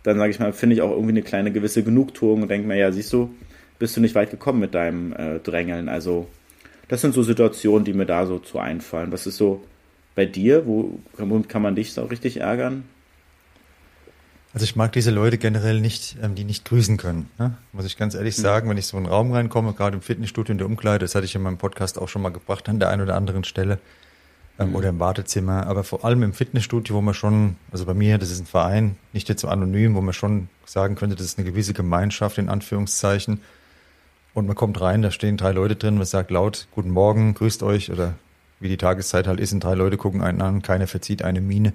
dann 0.03 0.17
sage 0.17 0.31
ich 0.31 0.39
mal, 0.39 0.53
finde 0.53 0.75
ich 0.75 0.81
auch 0.81 0.91
irgendwie 0.91 1.09
eine 1.09 1.23
kleine 1.23 1.51
gewisse 1.51 1.83
Genugtuung 1.83 2.43
und 2.43 2.51
denke 2.51 2.67
mir, 2.67 2.77
ja, 2.77 2.91
siehst 2.91 3.11
du, 3.11 3.33
bist 3.79 3.97
du 3.97 4.01
nicht 4.01 4.15
weit 4.15 4.29
gekommen 4.29 4.59
mit 4.59 4.75
deinem 4.75 5.13
äh, 5.13 5.39
Drängeln. 5.39 5.89
Also 5.89 6.27
das 6.87 7.01
sind 7.01 7.13
so 7.13 7.23
Situationen, 7.23 7.85
die 7.85 7.93
mir 7.93 8.05
da 8.05 8.25
so 8.25 8.39
zu 8.39 8.59
einfallen. 8.59 9.11
Was 9.11 9.25
ist 9.25 9.37
so 9.37 9.63
bei 10.15 10.25
dir? 10.25 10.65
Wo 10.65 10.99
kann 11.17 11.61
man 11.61 11.75
dich 11.75 11.93
so 11.93 12.03
richtig 12.05 12.37
ärgern? 12.37 12.83
Also 14.53 14.65
ich 14.65 14.75
mag 14.75 14.91
diese 14.91 15.09
Leute 15.09 15.39
generell 15.39 15.81
nicht, 15.81 16.17
ähm, 16.21 16.35
die 16.35 16.43
nicht 16.43 16.63
grüßen 16.65 16.97
können. 16.97 17.29
Ne? 17.39 17.57
Muss 17.71 17.85
ich 17.85 17.97
ganz 17.97 18.13
ehrlich 18.13 18.35
hm. 18.35 18.43
sagen, 18.43 18.69
wenn 18.69 18.77
ich 18.77 18.85
so 18.85 18.97
in 18.97 19.05
einen 19.05 19.11
Raum 19.11 19.31
reinkomme, 19.31 19.73
gerade 19.73 19.95
im 19.95 20.01
Fitnessstudio 20.01 20.51
in 20.51 20.59
der 20.59 20.67
Umkleide, 20.67 20.99
das 20.99 21.15
hatte 21.15 21.25
ich 21.25 21.33
in 21.33 21.41
meinem 21.41 21.57
Podcast 21.57 21.97
auch 21.97 22.07
schon 22.07 22.21
mal 22.21 22.29
gebracht 22.29 22.69
an 22.69 22.79
der 22.79 22.89
einen 22.89 23.01
oder 23.01 23.15
anderen 23.15 23.43
Stelle 23.43 23.79
ähm, 24.59 24.69
mhm. 24.69 24.75
oder 24.75 24.89
im 24.89 24.99
Wartezimmer, 24.99 25.65
aber 25.65 25.83
vor 25.83 26.05
allem 26.05 26.21
im 26.21 26.33
Fitnessstudio, 26.33 26.95
wo 26.95 27.01
man 27.01 27.15
schon, 27.15 27.55
also 27.71 27.85
bei 27.85 27.95
mir, 27.95 28.19
das 28.19 28.29
ist 28.29 28.41
ein 28.41 28.45
Verein, 28.45 28.95
nicht 29.11 29.27
jetzt 29.27 29.41
so 29.41 29.47
anonym, 29.47 29.95
wo 29.95 30.01
man 30.01 30.13
schon 30.13 30.49
sagen 30.65 30.95
könnte, 30.95 31.15
das 31.15 31.25
ist 31.25 31.39
eine 31.39 31.49
gewisse 31.49 31.73
Gemeinschaft 31.73 32.37
in 32.37 32.49
Anführungszeichen. 32.49 33.41
Und 34.33 34.47
man 34.47 34.55
kommt 34.55 34.81
rein, 34.81 35.01
da 35.01 35.11
stehen 35.11 35.37
drei 35.37 35.51
Leute 35.51 35.75
drin, 35.75 35.95
man 35.95 36.05
sagt 36.05 36.31
laut, 36.31 36.67
guten 36.71 36.89
Morgen, 36.89 37.33
grüßt 37.35 37.61
euch 37.63 37.91
oder 37.91 38.15
wie 38.59 38.69
die 38.69 38.77
Tageszeit 38.77 39.27
halt 39.27 39.39
ist, 39.39 39.53
und 39.53 39.63
drei 39.63 39.75
Leute 39.75 39.97
gucken 39.97 40.21
einen 40.21 40.41
an, 40.41 40.61
keiner 40.61 40.87
verzieht 40.87 41.21
eine 41.21 41.41
Miene. 41.41 41.73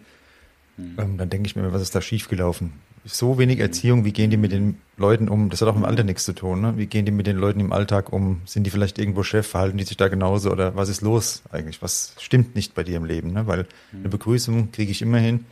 Mhm. 0.77 0.97
Ähm, 0.99 1.19
dann 1.19 1.31
denke 1.31 1.47
ich 1.47 1.55
mir, 1.55 1.73
was 1.73 1.83
ist 1.83 1.95
da 1.95 2.01
schiefgelaufen? 2.01 2.73
So 3.05 3.39
wenig 3.39 3.61
Erziehung, 3.61 4.05
wie 4.05 4.13
gehen 4.13 4.31
die 4.31 4.37
mit 4.37 4.53
den 4.53 4.79
Leuten 4.97 5.29
um? 5.29 5.51
Das 5.51 5.61
hat 5.61 5.69
auch 5.69 5.77
im 5.77 5.85
Alter 5.85 6.03
nichts 6.03 6.25
zu 6.25 6.33
tun. 6.33 6.61
Ne? 6.61 6.77
Wie 6.77 6.87
gehen 6.87 7.07
die 7.07 7.13
mit 7.13 7.27
den 7.27 7.37
Leuten 7.37 7.61
im 7.61 7.73
Alltag 7.73 8.13
um? 8.13 8.43
Sind 8.45 8.65
die 8.65 8.71
vielleicht 8.71 8.99
irgendwo 8.99 9.23
Chef? 9.23 9.47
Verhalten 9.47 9.79
die 9.79 9.85
sich 9.85 9.97
da 9.97 10.09
genauso? 10.09 10.51
Oder 10.51 10.75
was 10.77 10.89
ist 10.89 11.01
los 11.01 11.43
eigentlich? 11.51 11.81
Was 11.81 12.15
stimmt 12.19 12.55
nicht 12.55 12.75
bei 12.75 12.83
dir 12.83 12.97
im 12.97 13.05
Leben? 13.05 13.33
Ne? 13.33 13.47
Weil 13.47 13.67
mhm. 13.93 14.01
eine 14.01 14.09
Begrüßung 14.09 14.73
kriege 14.73 14.91
ich 14.91 15.01
immer 15.01 15.19
hin 15.19 15.47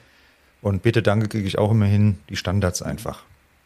und 0.60 0.82
bitte, 0.82 1.02
danke 1.02 1.28
kriege 1.28 1.46
ich 1.46 1.56
auch 1.56 1.70
immer 1.70 1.86
hin. 1.86 2.18
Die 2.28 2.36
Standards 2.36 2.82
einfach. 2.82 3.22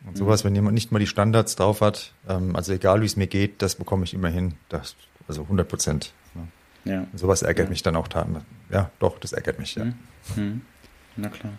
Und 0.06 0.16
sowas, 0.16 0.44
wenn 0.44 0.54
jemand 0.54 0.74
nicht 0.74 0.92
mal 0.92 0.98
die 0.98 1.06
Standards 1.06 1.56
drauf 1.56 1.80
hat, 1.80 2.12
ähm, 2.28 2.56
also 2.56 2.72
egal 2.72 3.02
wie 3.02 3.06
es 3.06 3.16
mir 3.16 3.26
geht, 3.26 3.60
das 3.62 3.74
bekomme 3.74 4.04
ich 4.04 4.14
immer 4.14 4.28
hin. 4.28 4.54
Das, 4.68 4.96
also 5.28 5.42
100 5.42 5.68
Prozent. 5.68 6.12
Ne? 6.34 6.48
Ja. 6.84 7.06
sowas 7.14 7.42
ärgert 7.42 7.66
ja. 7.66 7.70
mich 7.70 7.82
dann 7.82 7.96
auch. 7.96 8.08
Ja, 8.70 8.90
doch, 8.98 9.18
das 9.18 9.32
ärgert 9.32 9.58
mich, 9.58 9.74
ja. 9.74 9.84
Mhm. 9.84 9.94
mhm. 10.36 10.60
Na 11.16 11.28
klar. 11.28 11.52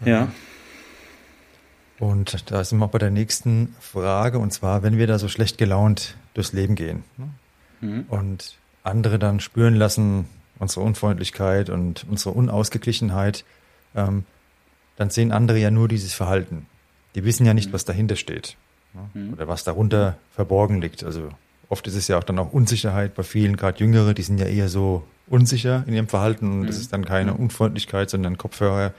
Ja. 0.00 0.06
ja. 0.06 0.28
Und 1.98 2.50
da 2.50 2.62
sind 2.62 2.78
wir 2.78 2.84
auch 2.84 2.90
bei 2.90 2.98
der 2.98 3.10
nächsten 3.10 3.74
Frage, 3.80 4.38
und 4.38 4.52
zwar, 4.52 4.82
wenn 4.82 4.98
wir 4.98 5.06
da 5.06 5.18
so 5.18 5.28
schlecht 5.28 5.56
gelaunt 5.56 6.18
durchs 6.34 6.52
Leben 6.52 6.74
gehen 6.74 7.04
ne? 7.16 7.30
mhm. 7.80 8.04
und 8.08 8.58
andere 8.82 9.18
dann 9.18 9.40
spüren 9.40 9.74
lassen, 9.74 10.28
unsere 10.58 10.84
Unfreundlichkeit 10.84 11.70
und 11.70 12.06
unsere 12.08 12.34
Unausgeglichenheit, 12.34 13.44
ähm, 13.94 14.24
dann 14.96 15.10
sehen 15.10 15.32
andere 15.32 15.58
ja 15.58 15.70
nur 15.70 15.88
dieses 15.88 16.14
Verhalten. 16.14 16.66
Die 17.14 17.24
wissen 17.24 17.46
ja 17.46 17.54
nicht, 17.54 17.68
mhm. 17.68 17.72
was 17.74 17.84
dahinter 17.84 18.16
steht 18.16 18.56
ne? 18.94 19.08
mhm. 19.14 19.32
oder 19.34 19.48
was 19.48 19.64
darunter 19.64 20.16
verborgen 20.32 20.80
liegt. 20.80 21.04
Also 21.04 21.28
oft 21.68 21.86
ist 21.86 21.94
es 21.94 22.08
ja 22.08 22.18
auch 22.18 22.24
dann 22.24 22.38
auch 22.38 22.52
Unsicherheit 22.52 23.14
bei 23.14 23.22
vielen, 23.22 23.56
gerade 23.56 23.78
Jüngere, 23.78 24.14
die 24.14 24.22
sind 24.22 24.38
ja 24.38 24.46
eher 24.46 24.68
so 24.68 25.04
unsicher 25.28 25.84
in 25.86 25.94
ihrem 25.94 26.08
Verhalten 26.08 26.60
und 26.60 26.66
das 26.66 26.76
mhm. 26.76 26.82
ist 26.82 26.92
dann 26.92 27.04
keine. 27.04 27.34
Unfreundlichkeit, 27.34 28.10
sondern 28.10 28.38
Kopfhörer, 28.38 28.92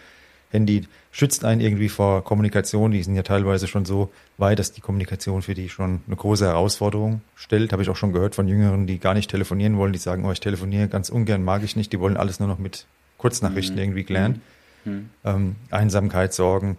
Handy 0.50 0.88
schützt 1.12 1.44
einen 1.44 1.60
irgendwie 1.60 1.90
vor 1.90 2.24
Kommunikation. 2.24 2.92
Die 2.92 3.04
sind 3.04 3.16
ja 3.16 3.24
teilweise 3.24 3.68
schon 3.68 3.84
so 3.84 4.12
weit, 4.38 4.60
dass 4.60 4.72
die 4.72 4.80
Kommunikation 4.80 5.42
für 5.42 5.54
die 5.54 5.68
schon 5.68 6.02
eine 6.08 6.16
große 6.16 6.46
Herausforderung 6.46 7.22
stellt. 7.36 7.74
Habe 7.74 7.84
ich 7.84 7.90
auch 7.90 7.98
schon 7.98 8.14
gehört 8.14 8.34
von 8.34 8.48
Jüngeren, 8.48 8.88
die 8.88 8.98
gar 8.98 9.14
nicht 9.14 9.30
telefonieren 9.30 9.78
wollen, 9.78 9.92
die 9.92 10.00
sagen, 10.00 10.24
oh, 10.26 10.32
ich 10.32 10.40
telefoniere 10.40 10.88
ganz 10.88 11.10
ungern, 11.10 11.44
mag 11.44 11.64
ich 11.64 11.76
nicht. 11.76 11.92
Die 11.92 12.00
wollen 12.00 12.16
alles 12.16 12.40
nur 12.40 12.48
noch 12.48 12.60
mit 12.60 12.86
Kurznachrichten 13.18 13.76
mhm. 13.76 13.82
irgendwie 13.82 14.04
klären 14.06 14.42
mhm. 14.88 15.10
ähm, 15.24 15.56
Einsamkeit, 15.70 16.34
Sorgen 16.34 16.78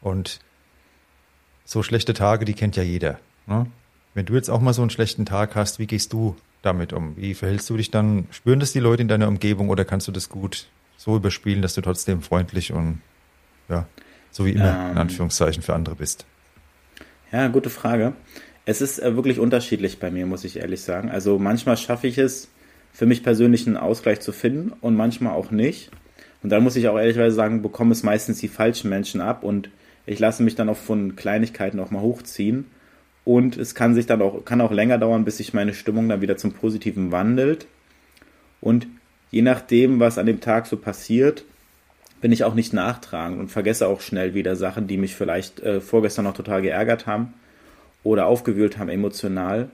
und 0.00 0.40
so 1.64 1.82
schlechte 1.82 2.14
Tage, 2.14 2.44
die 2.44 2.54
kennt 2.54 2.76
ja 2.76 2.82
jeder. 2.82 3.18
Ne? 3.46 3.66
Wenn 4.14 4.26
du 4.26 4.34
jetzt 4.34 4.48
auch 4.48 4.60
mal 4.60 4.72
so 4.72 4.82
einen 4.82 4.90
schlechten 4.90 5.26
Tag 5.26 5.56
hast, 5.56 5.78
wie 5.78 5.86
gehst 5.86 6.12
du 6.12 6.36
damit 6.62 6.92
um? 6.92 7.16
Wie 7.16 7.34
verhältst 7.34 7.68
du 7.68 7.76
dich 7.76 7.90
dann? 7.90 8.26
Spüren 8.30 8.60
das 8.60 8.72
die 8.72 8.80
Leute 8.80 9.02
in 9.02 9.08
deiner 9.08 9.28
Umgebung 9.28 9.68
oder 9.68 9.84
kannst 9.84 10.08
du 10.08 10.12
das 10.12 10.28
gut 10.28 10.68
so 10.96 11.16
überspielen, 11.16 11.62
dass 11.62 11.74
du 11.74 11.80
trotzdem 11.80 12.22
freundlich 12.22 12.72
und 12.72 13.00
ja, 13.68 13.86
so 14.30 14.46
wie 14.46 14.52
immer 14.52 14.86
ähm, 14.86 14.92
in 14.92 14.98
Anführungszeichen 14.98 15.62
für 15.62 15.74
andere 15.74 15.96
bist? 15.96 16.24
Ja, 17.32 17.48
gute 17.48 17.70
Frage. 17.70 18.14
Es 18.64 18.80
ist 18.80 18.98
äh, 18.98 19.14
wirklich 19.16 19.38
unterschiedlich 19.38 19.98
bei 19.98 20.10
mir, 20.10 20.26
muss 20.26 20.44
ich 20.44 20.56
ehrlich 20.56 20.80
sagen. 20.82 21.10
Also 21.10 21.38
manchmal 21.38 21.76
schaffe 21.76 22.06
ich 22.06 22.18
es, 22.18 22.48
für 22.92 23.06
mich 23.06 23.22
persönlich 23.22 23.66
einen 23.66 23.76
Ausgleich 23.76 24.20
zu 24.20 24.32
finden 24.32 24.72
und 24.80 24.96
manchmal 24.96 25.34
auch 25.34 25.50
nicht. 25.50 25.90
Und 26.46 26.50
dann 26.50 26.62
muss 26.62 26.76
ich 26.76 26.86
auch 26.86 26.96
ehrlicherweise 26.96 27.34
sagen, 27.34 27.60
bekomme 27.60 27.90
es 27.90 28.04
meistens 28.04 28.38
die 28.38 28.46
falschen 28.46 28.88
Menschen 28.88 29.20
ab 29.20 29.42
und 29.42 29.68
ich 30.06 30.20
lasse 30.20 30.44
mich 30.44 30.54
dann 30.54 30.68
auch 30.68 30.76
von 30.76 31.16
Kleinigkeiten 31.16 31.80
auch 31.80 31.90
mal 31.90 32.02
hochziehen. 32.02 32.66
Und 33.24 33.56
es 33.56 33.74
kann 33.74 33.96
sich 33.96 34.06
dann 34.06 34.22
auch, 34.22 34.44
kann 34.44 34.60
auch 34.60 34.70
länger 34.70 34.96
dauern, 34.98 35.24
bis 35.24 35.38
sich 35.38 35.54
meine 35.54 35.74
Stimmung 35.74 36.08
dann 36.08 36.20
wieder 36.20 36.36
zum 36.36 36.52
Positiven 36.52 37.10
wandelt. 37.10 37.66
Und 38.60 38.86
je 39.32 39.42
nachdem, 39.42 39.98
was 39.98 40.18
an 40.18 40.26
dem 40.26 40.40
Tag 40.40 40.68
so 40.68 40.76
passiert, 40.76 41.44
bin 42.20 42.30
ich 42.30 42.44
auch 42.44 42.54
nicht 42.54 42.72
nachtragend 42.72 43.40
und 43.40 43.48
vergesse 43.48 43.88
auch 43.88 44.00
schnell 44.00 44.34
wieder 44.34 44.54
Sachen, 44.54 44.86
die 44.86 44.98
mich 44.98 45.16
vielleicht 45.16 45.58
äh, 45.64 45.80
vorgestern 45.80 46.26
noch 46.26 46.34
total 46.36 46.62
geärgert 46.62 47.08
haben 47.08 47.34
oder 48.04 48.26
aufgewühlt 48.26 48.78
haben 48.78 48.88
emotional. 48.88 49.68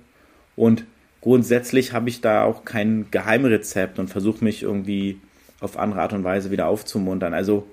Und 0.56 0.86
grundsätzlich 1.20 1.92
habe 1.92 2.08
ich 2.08 2.22
da 2.22 2.44
auch 2.44 2.64
kein 2.64 3.08
Geheimrezept 3.10 3.98
und 3.98 4.08
versuche 4.08 4.42
mich 4.42 4.62
irgendwie 4.62 5.20
auf 5.62 5.78
andere 5.78 6.00
Art 6.02 6.12
und 6.12 6.24
Weise 6.24 6.50
wieder 6.50 6.66
aufzumuntern. 6.66 7.34
Also 7.34 7.66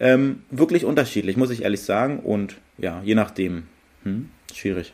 ähm, 0.00 0.42
wirklich 0.50 0.84
unterschiedlich, 0.84 1.36
muss 1.36 1.50
ich 1.50 1.62
ehrlich 1.62 1.82
sagen. 1.82 2.20
Und 2.20 2.56
ja, 2.78 3.00
je 3.02 3.14
nachdem. 3.14 3.64
Hm? 4.02 4.30
Schwierig. 4.52 4.92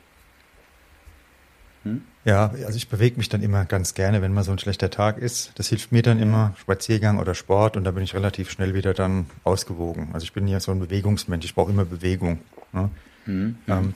Hm? 1.85 2.03
Ja, 2.25 2.53
also 2.67 2.77
ich 2.77 2.89
bewege 2.89 3.17
mich 3.17 3.31
dann 3.31 3.43
immer 3.43 3.65
ganz 3.65 3.95
gerne, 3.95 4.21
wenn 4.21 4.35
mal 4.35 4.45
so 4.45 4.53
ein 4.53 4.59
schlechter 4.59 4.91
Tag 4.91 5.19
ist. 5.19 5.53
Das 5.55 5.69
hilft 5.69 5.91
mir 5.91 6.03
dann 6.03 6.21
immer, 6.21 6.55
Spaziergang 6.61 7.19
oder 7.19 7.35
Sport, 7.35 7.77
und 7.77 7.85
da 7.85 7.93
bin 7.93 8.03
ich 8.03 8.15
relativ 8.15 8.51
schnell 8.51 8.75
wieder 8.75 8.93
dann 8.93 9.27
ausgewogen. 9.43 10.11
Also 10.13 10.25
ich 10.25 10.33
bin 10.35 10.47
ja 10.47 10.61
so 10.61 10.71
ein 10.71 10.81
Bewegungsmensch, 10.81 11.47
ich 11.47 11.55
brauche 11.55 11.71
immer 11.71 11.87
Bewegung. 11.87 12.41
Ne? 12.73 12.91
Hm, 13.25 13.57
ähm, 13.69 13.95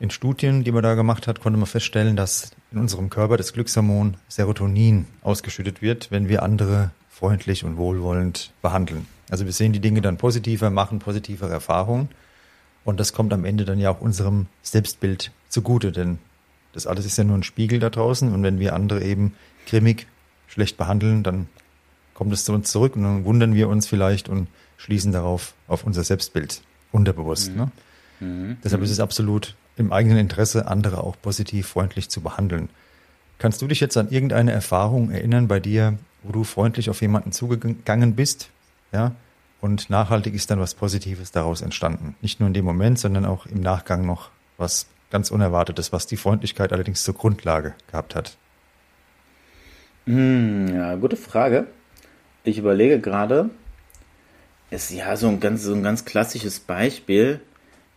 in 0.00 0.10
Studien, 0.10 0.64
die 0.64 0.72
man 0.72 0.82
da 0.82 0.94
gemacht 0.94 1.26
hat, 1.26 1.40
konnte 1.40 1.58
man 1.58 1.66
feststellen, 1.66 2.16
dass 2.16 2.52
in 2.72 2.78
unserem 2.78 3.10
Körper 3.10 3.36
das 3.36 3.52
Glückshormon 3.52 4.16
Serotonin 4.28 5.06
ausgeschüttet 5.22 5.82
wird, 5.82 6.10
wenn 6.10 6.28
wir 6.28 6.42
andere 6.42 6.92
freundlich 7.18 7.64
und 7.64 7.76
wohlwollend 7.76 8.52
behandeln. 8.62 9.06
Also 9.28 9.44
wir 9.44 9.52
sehen 9.52 9.72
die 9.72 9.80
Dinge 9.80 10.00
dann 10.00 10.18
positiver, 10.18 10.70
machen 10.70 11.00
positivere 11.00 11.50
Erfahrungen. 11.50 12.08
Und 12.84 13.00
das 13.00 13.12
kommt 13.12 13.32
am 13.32 13.44
Ende 13.44 13.64
dann 13.64 13.80
ja 13.80 13.90
auch 13.90 14.00
unserem 14.00 14.46
Selbstbild 14.62 15.32
zugute, 15.48 15.90
denn 15.90 16.18
das 16.72 16.86
alles 16.86 17.04
ist 17.06 17.18
ja 17.18 17.24
nur 17.24 17.36
ein 17.36 17.42
Spiegel 17.42 17.80
da 17.80 17.90
draußen. 17.90 18.32
Und 18.32 18.44
wenn 18.44 18.60
wir 18.60 18.72
andere 18.72 19.02
eben 19.02 19.34
grimmig, 19.66 20.06
schlecht 20.46 20.76
behandeln, 20.76 21.24
dann 21.24 21.48
kommt 22.14 22.32
es 22.32 22.44
zu 22.44 22.52
uns 22.52 22.70
zurück 22.70 22.94
und 22.94 23.02
dann 23.02 23.24
wundern 23.24 23.54
wir 23.54 23.68
uns 23.68 23.88
vielleicht 23.88 24.28
und 24.28 24.46
schließen 24.76 25.10
darauf 25.10 25.54
auf 25.66 25.82
unser 25.82 26.04
Selbstbild 26.04 26.62
unterbewusst. 26.92 27.50
Mhm. 27.50 27.56
Ne? 27.56 27.72
Mhm. 28.20 28.56
Deshalb 28.62 28.82
ist 28.82 28.90
es 28.90 29.00
absolut 29.00 29.56
im 29.76 29.92
eigenen 29.92 30.18
Interesse, 30.18 30.68
andere 30.68 31.02
auch 31.02 31.16
positiv, 31.20 31.66
freundlich 31.66 32.10
zu 32.10 32.20
behandeln. 32.20 32.68
Kannst 33.38 33.60
du 33.60 33.66
dich 33.66 33.80
jetzt 33.80 33.96
an 33.96 34.08
irgendeine 34.10 34.52
Erfahrung 34.52 35.10
erinnern 35.10 35.48
bei 35.48 35.58
dir, 35.58 35.98
wo 36.22 36.32
du 36.32 36.44
freundlich 36.44 36.90
auf 36.90 37.00
jemanden 37.00 37.32
zugegangen 37.32 38.14
bist, 38.14 38.50
ja, 38.92 39.12
und 39.60 39.90
nachhaltig 39.90 40.34
ist 40.34 40.50
dann 40.50 40.60
was 40.60 40.74
Positives 40.74 41.32
daraus 41.32 41.62
entstanden. 41.62 42.14
Nicht 42.20 42.38
nur 42.40 42.46
in 42.46 42.54
dem 42.54 42.64
Moment, 42.64 42.98
sondern 42.98 43.24
auch 43.24 43.46
im 43.46 43.60
Nachgang 43.60 44.06
noch 44.06 44.30
was 44.56 44.86
ganz 45.10 45.30
Unerwartetes, 45.30 45.92
was 45.92 46.06
die 46.06 46.16
Freundlichkeit 46.16 46.72
allerdings 46.72 47.02
zur 47.02 47.14
Grundlage 47.14 47.74
gehabt 47.90 48.14
hat. 48.14 48.36
Hm, 50.06 50.74
ja, 50.74 50.94
gute 50.94 51.16
Frage. 51.16 51.66
Ich 52.44 52.58
überlege 52.58 53.00
gerade, 53.00 53.50
ist 54.70 54.90
ja 54.90 55.16
so 55.16 55.28
ein 55.28 55.40
ganz, 55.40 55.62
so 55.62 55.74
ein 55.74 55.82
ganz 55.82 56.04
klassisches 56.04 56.60
Beispiel, 56.60 57.40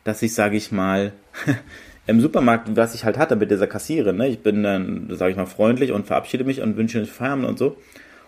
dass 0.04 0.22
ich, 0.22 0.34
sage 0.34 0.58
ich 0.58 0.72
mal, 0.72 1.13
im 2.08 2.22
Supermarkt, 2.22 2.75
was 2.75 2.96
ich 2.96 3.06
halt 3.06 3.18
hatte 3.18 3.36
mit 3.36 3.51
dieser 3.51 3.68
Kassiererin, 3.68 4.18
ne? 4.18 4.28
ich 4.28 4.42
bin 4.42 4.63
dann, 4.63 5.08
sage 5.16 5.32
ich 5.32 5.38
mal, 5.38 5.46
freundlich 5.46 5.92
und 5.92 6.08
verabschiede 6.08 6.44
mich 6.44 6.62
und 6.62 6.75
wünsche 6.75 7.00
euch 7.00 7.12
Feierabend 7.12 7.46
und 7.46 7.60
so. 7.60 7.78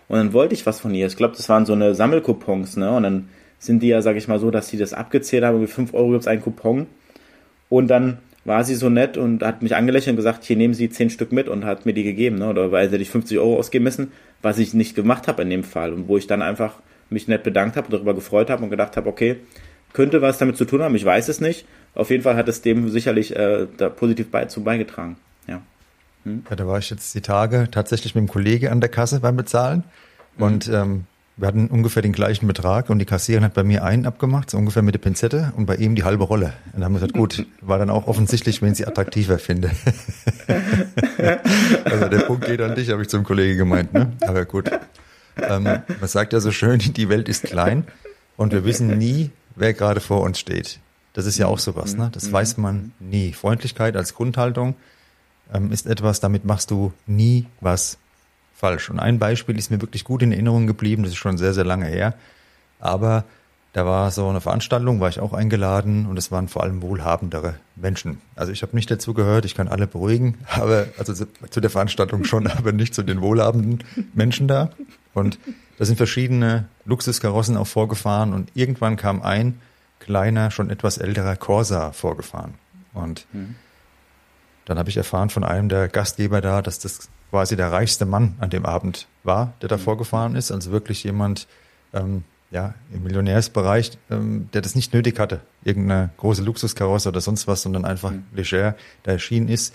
Und 0.08 0.16
dann 0.16 0.32
wollte 0.32 0.54
ich 0.54 0.66
was 0.66 0.80
von 0.80 0.94
ihr. 0.94 1.06
Ich 1.06 1.16
glaube, 1.16 1.36
das 1.36 1.48
waren 1.48 1.66
so 1.66 1.72
eine 1.72 1.94
Sammelcoupons, 1.94 2.76
ne? 2.76 2.90
Und 2.90 3.02
dann 3.04 3.28
sind 3.58 3.82
die 3.82 3.88
ja, 3.88 4.02
sag 4.02 4.16
ich 4.16 4.28
mal 4.28 4.38
so, 4.38 4.50
dass 4.50 4.68
sie 4.68 4.76
das 4.76 4.92
abgezählt 4.92 5.44
haben, 5.44 5.62
wie 5.62 5.66
5 5.66 5.94
Euro 5.94 6.10
gibt 6.10 6.22
es 6.22 6.26
einen 6.26 6.42
Coupon. 6.42 6.86
Und 7.68 7.88
dann 7.88 8.18
war 8.44 8.62
sie 8.62 8.74
so 8.74 8.90
nett 8.90 9.16
und 9.16 9.42
hat 9.42 9.62
mich 9.62 9.74
angelächelt 9.74 10.12
und 10.12 10.16
gesagt, 10.16 10.44
hier 10.44 10.56
nehmen 10.56 10.74
Sie 10.74 10.90
10 10.90 11.08
Stück 11.08 11.32
mit 11.32 11.48
und 11.48 11.64
hat 11.64 11.86
mir 11.86 11.94
die 11.94 12.04
gegeben, 12.04 12.36
ne? 12.36 12.48
Oder 12.48 12.72
weil 12.72 12.90
sie 12.90 12.96
ich 12.96 13.10
50 13.10 13.38
Euro 13.38 13.56
ausgeben 13.58 13.84
müssen, 13.84 14.12
was 14.42 14.58
ich 14.58 14.74
nicht 14.74 14.94
gemacht 14.94 15.28
habe 15.28 15.42
in 15.42 15.50
dem 15.50 15.64
Fall. 15.64 15.92
Und 15.92 16.08
wo 16.08 16.18
ich 16.18 16.26
dann 16.26 16.42
einfach 16.42 16.74
mich 17.10 17.28
nett 17.28 17.42
bedankt 17.42 17.76
habe 17.76 17.86
und 17.86 17.94
darüber 17.94 18.14
gefreut 18.14 18.50
habe 18.50 18.64
und 18.64 18.70
gedacht 18.70 18.96
habe, 18.96 19.08
okay, 19.08 19.36
könnte 19.94 20.20
was 20.20 20.38
damit 20.38 20.56
zu 20.56 20.64
tun 20.64 20.82
haben, 20.82 20.94
ich 20.94 21.04
weiß 21.04 21.28
es 21.28 21.40
nicht. 21.40 21.66
Auf 21.94 22.10
jeden 22.10 22.22
Fall 22.22 22.36
hat 22.36 22.48
es 22.48 22.60
dem 22.60 22.88
sicherlich 22.90 23.34
äh, 23.34 23.66
da 23.76 23.88
positiv 23.88 24.30
bei, 24.30 24.44
zu 24.46 24.62
beigetragen. 24.62 25.16
Ja. 26.24 26.30
Hm? 26.30 26.44
Ja, 26.48 26.56
da 26.56 26.66
war 26.66 26.78
ich 26.78 26.90
jetzt 26.90 27.14
die 27.14 27.20
Tage 27.20 27.68
tatsächlich 27.70 28.14
mit 28.14 28.22
einem 28.22 28.28
Kollege 28.28 28.70
an 28.70 28.80
der 28.80 28.90
Kasse 28.90 29.20
beim 29.20 29.36
Bezahlen 29.36 29.84
und 30.38 30.68
mhm. 30.68 30.74
ähm, 30.74 31.04
wir 31.36 31.48
hatten 31.48 31.66
ungefähr 31.66 32.00
den 32.00 32.12
gleichen 32.12 32.46
Betrag 32.46 32.90
und 32.90 33.00
die 33.00 33.04
Kassiererin 33.06 33.44
hat 33.44 33.54
bei 33.54 33.64
mir 33.64 33.82
einen 33.82 34.06
abgemacht, 34.06 34.50
so 34.50 34.58
ungefähr 34.58 34.82
mit 34.82 34.94
der 34.94 35.00
Pinzette 35.00 35.52
und 35.56 35.66
bei 35.66 35.74
ihm 35.74 35.96
die 35.96 36.04
halbe 36.04 36.22
Rolle. 36.22 36.52
Und 36.66 36.74
dann 36.74 36.84
haben 36.84 36.92
wir 36.92 37.00
gesagt, 37.00 37.14
gut, 37.14 37.44
war 37.60 37.78
dann 37.78 37.90
auch 37.90 38.06
offensichtlich, 38.06 38.62
wen 38.62 38.74
sie 38.74 38.86
attraktiver 38.86 39.38
finde. 39.40 39.72
also 41.84 42.08
der 42.08 42.20
Punkt 42.20 42.46
geht 42.46 42.60
an 42.60 42.76
dich, 42.76 42.90
habe 42.90 43.02
ich 43.02 43.08
zum 43.08 43.24
Kollege 43.24 43.56
gemeint, 43.56 43.92
ne? 43.92 44.12
Aber 44.20 44.44
gut. 44.44 44.70
Ähm, 45.36 45.64
man 45.64 46.08
sagt 46.08 46.32
ja 46.32 46.38
so 46.38 46.52
schön, 46.52 46.78
die 46.78 47.08
Welt 47.08 47.28
ist 47.28 47.42
klein 47.42 47.84
und 48.36 48.52
wir 48.52 48.64
wissen 48.64 48.96
nie, 48.96 49.30
wer 49.56 49.74
gerade 49.74 50.00
vor 50.00 50.20
uns 50.20 50.38
steht. 50.38 50.78
Das 51.14 51.26
ist 51.26 51.36
ja 51.36 51.46
auch 51.46 51.58
sowas, 51.58 51.96
ne? 51.96 52.10
Das 52.12 52.28
mhm. 52.28 52.32
weiß 52.32 52.56
man 52.58 52.92
nie. 53.00 53.32
Freundlichkeit 53.32 53.96
als 53.96 54.14
Grundhaltung 54.14 54.76
ähm, 55.52 55.72
ist 55.72 55.86
etwas, 55.86 56.20
damit 56.20 56.44
machst 56.44 56.70
du 56.70 56.92
nie 57.06 57.46
was 57.60 57.98
falsch. 58.54 58.90
Und 58.90 58.98
ein 58.98 59.18
Beispiel 59.18 59.58
ist 59.58 59.70
mir 59.70 59.80
wirklich 59.80 60.04
gut 60.04 60.22
in 60.22 60.32
Erinnerung 60.32 60.66
geblieben, 60.66 61.02
das 61.02 61.12
ist 61.12 61.18
schon 61.18 61.38
sehr, 61.38 61.54
sehr 61.54 61.64
lange 61.64 61.86
her. 61.86 62.14
Aber 62.80 63.24
da 63.74 63.84
war 63.84 64.12
so 64.12 64.28
eine 64.28 64.40
Veranstaltung, 64.40 65.00
war 65.00 65.08
ich 65.08 65.18
auch 65.18 65.32
eingeladen 65.32 66.06
und 66.06 66.16
es 66.16 66.30
waren 66.30 66.46
vor 66.46 66.62
allem 66.62 66.80
wohlhabendere 66.80 67.56
Menschen. 67.74 68.20
Also 68.36 68.52
ich 68.52 68.62
habe 68.62 68.76
nicht 68.76 68.88
dazu 68.88 69.14
gehört, 69.14 69.44
ich 69.44 69.56
kann 69.56 69.66
alle 69.66 69.88
beruhigen, 69.88 70.38
aber 70.48 70.86
also 70.96 71.12
zu 71.50 71.60
der 71.60 71.70
Veranstaltung 71.70 72.24
schon, 72.24 72.46
aber 72.46 72.72
nicht 72.72 72.94
zu 72.94 73.02
den 73.02 73.20
wohlhabenden 73.20 73.82
Menschen 74.14 74.46
da. 74.46 74.70
Und 75.12 75.38
da 75.76 75.84
sind 75.84 75.96
verschiedene 75.96 76.68
Luxuskarossen 76.84 77.56
auch 77.56 77.66
vorgefahren 77.66 78.32
und 78.32 78.50
irgendwann 78.54 78.96
kam 78.96 79.22
ein 79.22 79.60
kleiner, 79.98 80.52
schon 80.52 80.70
etwas 80.70 80.98
älterer 80.98 81.34
Corsa 81.34 81.92
vorgefahren. 81.92 82.54
Und 82.92 83.26
mhm. 83.32 83.56
Dann 84.64 84.78
habe 84.78 84.88
ich 84.90 84.96
erfahren 84.96 85.30
von 85.30 85.44
einem 85.44 85.68
der 85.68 85.88
Gastgeber 85.88 86.40
da, 86.40 86.62
dass 86.62 86.78
das 86.78 87.08
quasi 87.30 87.56
der 87.56 87.72
reichste 87.72 88.06
Mann 88.06 88.36
an 88.38 88.50
dem 88.50 88.64
Abend 88.64 89.08
war, 89.24 89.54
der 89.60 89.68
da 89.68 89.76
mhm. 89.76 89.80
vorgefahren 89.80 90.36
ist. 90.36 90.50
Also 90.52 90.70
wirklich 90.70 91.04
jemand, 91.04 91.46
ähm, 91.92 92.24
ja, 92.50 92.74
im 92.92 93.02
Millionärsbereich, 93.02 93.98
ähm, 94.10 94.48
der 94.52 94.62
das 94.62 94.74
nicht 94.74 94.94
nötig 94.94 95.18
hatte, 95.18 95.40
irgendeine 95.64 96.10
große 96.16 96.42
Luxuskarosse 96.42 97.08
oder 97.08 97.20
sonst 97.20 97.48
was, 97.48 97.62
sondern 97.62 97.84
einfach 97.84 98.12
mhm. 98.12 98.24
leger 98.32 98.76
da 99.02 99.12
erschienen 99.12 99.48
ist. 99.48 99.74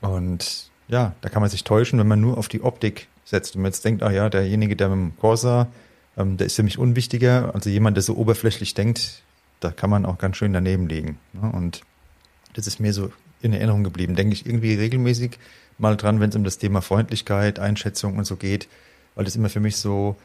Und 0.00 0.70
ja, 0.88 1.14
da 1.20 1.28
kann 1.28 1.42
man 1.42 1.50
sich 1.50 1.64
täuschen, 1.64 1.98
wenn 1.98 2.08
man 2.08 2.20
nur 2.20 2.38
auf 2.38 2.48
die 2.48 2.62
Optik 2.62 3.08
setzt 3.24 3.54
und 3.54 3.62
man 3.62 3.70
jetzt 3.70 3.84
denkt, 3.84 4.02
ah 4.02 4.10
ja, 4.10 4.28
derjenige, 4.28 4.74
der 4.74 4.88
mit 4.88 4.98
dem 4.98 5.16
Corsa, 5.18 5.68
ähm, 6.16 6.36
der 6.36 6.46
ist 6.46 6.56
für 6.56 6.62
mich 6.62 6.78
unwichtiger. 6.78 7.54
Also 7.54 7.70
jemand, 7.70 7.96
der 7.96 8.02
so 8.02 8.16
oberflächlich 8.16 8.74
denkt, 8.74 9.22
da 9.60 9.70
kann 9.70 9.90
man 9.90 10.06
auch 10.06 10.18
ganz 10.18 10.36
schön 10.36 10.52
daneben 10.52 10.88
liegen. 10.88 11.18
Ne? 11.34 11.52
Und 11.52 11.82
das 12.54 12.66
ist 12.66 12.80
mir 12.80 12.92
so 12.92 13.12
in 13.42 13.52
Erinnerung 13.52 13.84
geblieben. 13.84 14.16
Denke 14.16 14.34
ich 14.34 14.46
irgendwie 14.46 14.74
regelmäßig 14.74 15.38
mal 15.78 15.96
dran, 15.96 16.20
wenn 16.20 16.30
es 16.30 16.36
um 16.36 16.44
das 16.44 16.58
Thema 16.58 16.82
Freundlichkeit, 16.82 17.58
Einschätzung 17.58 18.16
und 18.16 18.24
so 18.24 18.36
geht, 18.36 18.68
weil 19.14 19.24
das 19.24 19.36
immer 19.36 19.48
für 19.48 19.60
mich 19.60 19.76
so 19.76 20.16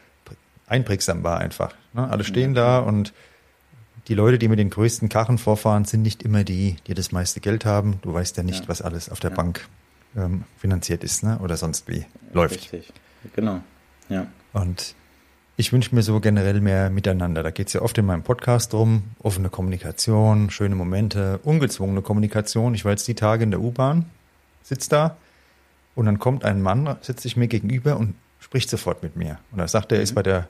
einprägsam 0.68 1.24
war 1.24 1.40
einfach. 1.40 1.74
Ne? 1.94 2.08
Alle 2.10 2.24
stehen 2.24 2.54
da 2.54 2.80
und 2.80 3.14
die 4.08 4.14
Leute, 4.14 4.38
die 4.38 4.48
mit 4.48 4.60
den 4.60 4.70
größten 4.70 5.10
Karren 5.10 5.38
vorfahren, 5.38 5.86
sind 5.86 6.02
nicht 6.02 6.24
immer 6.24 6.44
die, 6.44 6.76
die 6.88 6.94
das 6.94 7.12
meiste 7.12 7.40
Geld 7.40 7.66
haben. 7.66 8.00
Du 8.02 8.14
weißt 8.14 8.38
ja 8.38 8.44
nicht, 8.44 8.64
ja. 8.64 8.68
was 8.68 8.82
alles 8.82 9.10
auf 9.10 9.20
der 9.20 9.32
ja. 9.32 9.36
Bank 9.36 9.68
ähm, 10.16 10.44
finanziert 10.58 11.04
ist 11.04 11.24
ne? 11.24 11.40
oder 11.40 11.58
sonst 11.58 11.88
wie 11.88 12.06
läuft. 12.34 12.56
Richtig, 12.56 12.94
genau. 13.36 13.62
Ja. 14.10 14.28
Und 14.54 14.96
ich 15.58 15.72
wünsche 15.72 15.96
mir 15.96 16.02
so 16.02 16.20
generell 16.20 16.60
mehr 16.60 16.90
Miteinander. 16.90 17.42
Da 17.42 17.52
geht 17.52 17.68
es 17.68 17.74
ja 17.74 17.82
oft 17.82 17.98
in 17.98 18.06
meinem 18.06 18.24
Podcast 18.24 18.74
drum. 18.74 19.04
Offene 19.20 19.50
Kommunikation, 19.50 20.50
schöne 20.50 20.76
Momente, 20.76 21.40
ungezwungene 21.44 22.02
Kommunikation. 22.02 22.74
Ich 22.76 22.84
war 22.84 22.92
jetzt 22.92 23.08
die 23.08 23.16
Tage 23.16 23.44
in 23.44 23.52
der 23.52 23.62
U-Bahn, 23.62 24.06
sitze 24.64 24.90
da 24.90 25.18
und 25.96 26.06
dann 26.08 26.20
kommt 26.20 26.44
ein 26.44 26.62
Mann, 26.62 26.98
sitzt 27.02 27.22
sich 27.22 27.38
mir 27.38 27.48
gegenüber 27.48 27.98
und 27.98 28.16
spricht 28.40 28.70
sofort 28.70 29.02
mit 29.02 29.16
mir. 29.16 29.40
Und 29.52 29.60
er 29.60 29.68
sagt, 29.70 29.92
er 29.94 30.00
mhm. 30.00 30.04
ist 30.04 30.14
bei 30.14 30.24
der, 30.24 30.48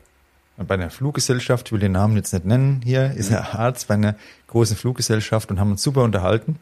bei 0.57 0.73
einer 0.73 0.89
Fluggesellschaft, 0.89 1.67
ich 1.67 1.71
will 1.71 1.79
den 1.79 1.91
Namen 1.91 2.15
jetzt 2.15 2.33
nicht 2.33 2.45
nennen 2.45 2.81
hier, 2.83 3.11
ist 3.11 3.29
mhm. 3.29 3.37
er 3.37 3.59
Arzt 3.59 3.87
bei 3.87 3.93
einer 3.93 4.15
großen 4.47 4.75
Fluggesellschaft 4.75 5.51
und 5.51 5.59
haben 5.59 5.71
uns 5.71 5.83
super 5.83 6.03
unterhalten. 6.03 6.57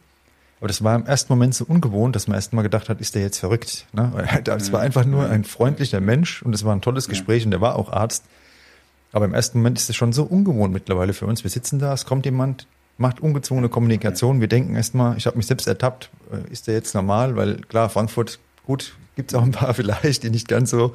Aber 0.60 0.68
das 0.68 0.82
war 0.82 0.94
im 0.96 1.06
ersten 1.06 1.32
Moment 1.32 1.54
so 1.54 1.64
ungewohnt, 1.64 2.16
dass 2.16 2.26
man 2.26 2.36
erst 2.36 2.52
mal 2.52 2.62
gedacht 2.62 2.88
hat, 2.88 3.00
ist 3.00 3.14
der 3.14 3.22
jetzt 3.22 3.38
verrückt? 3.38 3.86
Ne? 3.92 4.12
Es 4.46 4.72
war 4.72 4.80
einfach 4.80 5.04
nur 5.04 5.28
ein 5.28 5.44
freundlicher 5.44 6.00
Mensch 6.00 6.42
und 6.42 6.54
es 6.54 6.64
war 6.64 6.74
ein 6.74 6.80
tolles 6.80 7.08
Gespräch 7.08 7.44
und 7.44 7.50
der 7.50 7.60
war 7.60 7.76
auch 7.76 7.92
Arzt. 7.92 8.24
Aber 9.12 9.26
im 9.26 9.34
ersten 9.34 9.58
Moment 9.58 9.78
ist 9.78 9.88
es 9.88 9.96
schon 9.96 10.12
so 10.12 10.24
ungewohnt 10.24 10.72
mittlerweile 10.72 11.12
für 11.12 11.26
uns. 11.26 11.44
Wir 11.44 11.50
sitzen 11.50 11.78
da, 11.78 11.92
es 11.92 12.04
kommt 12.04 12.24
jemand, 12.24 12.66
macht 12.98 13.20
ungezwungene 13.20 13.68
Kommunikation. 13.68 14.40
Wir 14.40 14.48
denken 14.48 14.74
erstmal, 14.74 15.16
ich 15.16 15.26
habe 15.26 15.36
mich 15.36 15.46
selbst 15.46 15.66
ertappt, 15.66 16.10
äh, 16.32 16.50
ist 16.50 16.66
der 16.66 16.74
jetzt 16.74 16.94
normal? 16.94 17.36
Weil 17.36 17.56
klar, 17.56 17.90
Frankfurt, 17.90 18.38
gut, 18.66 18.96
gibt 19.16 19.32
es 19.32 19.38
auch 19.38 19.42
ein 19.42 19.52
paar 19.52 19.74
vielleicht, 19.74 20.22
die 20.22 20.30
nicht 20.30 20.48
ganz 20.48 20.70
so 20.70 20.94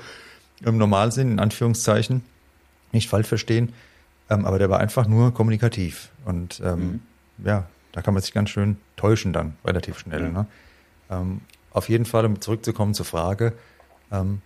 ähm, 0.66 0.78
normal 0.78 1.12
sind, 1.12 1.32
in 1.32 1.40
Anführungszeichen. 1.40 2.24
Nicht 2.92 3.10
falsch 3.10 3.28
verstehen. 3.28 3.74
Ähm, 4.30 4.46
aber 4.46 4.60
der 4.60 4.70
war 4.70 4.80
einfach 4.80 5.08
nur 5.08 5.34
kommunikativ. 5.34 6.10
Und 6.26 6.62
ähm, 6.64 6.80
mhm. 7.38 7.46
ja, 7.46 7.68
da 7.92 8.02
kann 8.02 8.14
man 8.14 8.22
sich 8.22 8.34
ganz 8.34 8.50
schön 8.50 8.78
täuschen 8.96 9.34
dann, 9.34 9.56
relativ 9.66 10.00
schnell. 10.00 10.30
Mhm. 10.30 10.34
Ne? 10.34 10.46
Ähm, 11.10 11.42
auf 11.72 11.90
jeden 11.90 12.06
Fall, 12.06 12.26
um 12.26 12.42
zurückzukommen 12.42 12.94
zur 12.94 13.06
Frage, 13.06 13.54
ähm, 14.12 14.42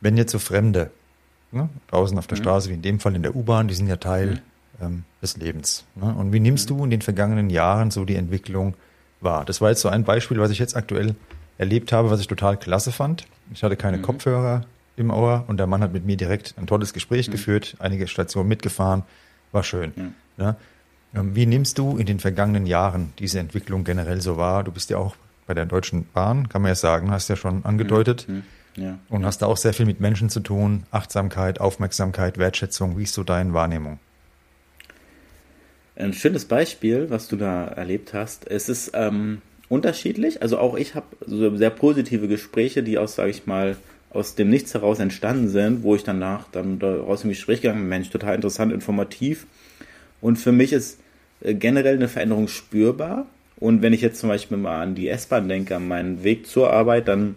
wenn 0.00 0.16
jetzt 0.16 0.32
so 0.32 0.38
Fremde, 0.38 0.90
ne, 1.50 1.68
draußen 1.88 2.16
auf 2.18 2.26
der 2.26 2.38
mhm. 2.38 2.42
Straße, 2.42 2.70
wie 2.70 2.74
in 2.74 2.82
dem 2.82 3.00
Fall 3.00 3.14
in 3.14 3.22
der 3.22 3.34
U-Bahn, 3.34 3.68
die 3.68 3.74
sind 3.74 3.86
ja 3.86 3.96
Teil 3.96 4.26
mhm 4.26 4.40
ähm, 4.80 5.04
des 5.22 5.36
Lebens. 5.36 5.84
Ne? 5.94 6.14
Und 6.14 6.32
wie 6.32 6.40
nimmst 6.40 6.70
du 6.70 6.84
in 6.84 6.90
den 6.90 7.02
vergangenen 7.02 7.50
Jahren 7.50 7.90
so 7.90 8.04
die 8.04 8.16
Entwicklung 8.16 8.74
wahr? 9.20 9.44
Das 9.44 9.60
war 9.60 9.70
jetzt 9.70 9.80
so 9.80 9.88
ein 9.88 10.04
Beispiel, 10.04 10.38
was 10.38 10.50
ich 10.50 10.58
jetzt 10.58 10.76
aktuell 10.76 11.14
erlebt 11.58 11.92
habe, 11.92 12.10
was 12.10 12.20
ich 12.20 12.26
total 12.26 12.56
klasse 12.56 12.92
fand. 12.92 13.26
Ich 13.52 13.62
hatte 13.62 13.76
keine 13.76 13.98
mhm. 13.98 14.02
Kopfhörer 14.02 14.66
im 14.96 15.10
Ohr 15.10 15.44
und 15.46 15.58
der 15.58 15.66
Mann 15.66 15.82
hat 15.82 15.92
mit 15.92 16.04
mir 16.04 16.16
direkt 16.16 16.54
ein 16.58 16.66
tolles 16.66 16.92
Gespräch 16.92 17.28
mhm. 17.28 17.32
geführt, 17.32 17.76
einige 17.78 18.06
Stationen 18.08 18.48
mitgefahren, 18.48 19.02
war 19.52 19.62
schön. 19.62 19.92
Mhm. 19.96 20.14
Ne? 20.36 20.56
Wie 21.12 21.46
nimmst 21.46 21.78
du 21.78 21.96
in 21.96 22.06
den 22.06 22.20
vergangenen 22.20 22.66
Jahren 22.66 23.12
diese 23.18 23.38
Entwicklung 23.38 23.84
generell 23.84 24.20
so 24.20 24.36
wahr? 24.36 24.64
Du 24.64 24.72
bist 24.72 24.90
ja 24.90 24.98
auch 24.98 25.16
bei 25.46 25.54
der 25.54 25.64
Deutschen 25.64 26.06
Bahn, 26.12 26.48
kann 26.48 26.62
man 26.62 26.70
ja 26.70 26.74
sagen, 26.74 27.10
hast 27.10 27.28
ja 27.28 27.36
schon 27.36 27.64
angedeutet. 27.64 28.26
Mhm. 28.28 28.42
Ja. 28.76 28.98
Und 29.08 29.24
hast 29.24 29.40
da 29.40 29.46
auch 29.46 29.56
sehr 29.56 29.72
viel 29.72 29.86
mit 29.86 30.00
Menschen 30.00 30.28
zu 30.28 30.40
tun, 30.40 30.82
Achtsamkeit, 30.90 31.60
Aufmerksamkeit, 31.60 32.36
Wertschätzung. 32.36 32.98
Wie 32.98 33.04
ist 33.04 33.14
so 33.14 33.24
deine 33.24 33.54
Wahrnehmung? 33.54 33.98
ein 35.96 36.12
schönes 36.12 36.44
Beispiel, 36.44 37.10
was 37.10 37.28
du 37.28 37.36
da 37.36 37.66
erlebt 37.66 38.12
hast. 38.12 38.48
Es 38.50 38.68
ist 38.68 38.92
ähm, 38.94 39.40
unterschiedlich. 39.68 40.42
Also 40.42 40.58
auch 40.58 40.76
ich 40.76 40.94
habe 40.94 41.06
so 41.26 41.56
sehr 41.56 41.70
positive 41.70 42.28
Gespräche, 42.28 42.82
die 42.82 42.98
aus, 42.98 43.14
sage 43.14 43.30
ich 43.30 43.46
mal, 43.46 43.76
aus 44.10 44.34
dem 44.34 44.50
Nichts 44.50 44.74
heraus 44.74 44.98
entstanden 44.98 45.48
sind, 45.48 45.82
wo 45.82 45.94
ich 45.94 46.04
danach 46.04 46.48
dann 46.50 46.78
daraus 46.78 47.24
im 47.24 47.30
Gespräch 47.30 47.62
gegangen 47.62 47.80
bin, 47.80 47.88
Mensch, 47.88 48.10
total 48.10 48.34
interessant, 48.34 48.72
informativ. 48.72 49.46
Und 50.20 50.36
für 50.36 50.52
mich 50.52 50.72
ist 50.72 51.00
äh, 51.40 51.54
generell 51.54 51.96
eine 51.96 52.08
Veränderung 52.08 52.48
spürbar. 52.48 53.26
Und 53.58 53.82
wenn 53.82 53.92
ich 53.92 54.02
jetzt 54.02 54.20
zum 54.20 54.28
Beispiel 54.28 54.58
mal 54.58 54.82
an 54.82 54.94
die 54.94 55.08
S-Bahn 55.08 55.48
denke, 55.48 55.76
an 55.76 55.88
meinen 55.88 56.24
Weg 56.24 56.46
zur 56.46 56.72
Arbeit, 56.72 57.08
dann 57.08 57.36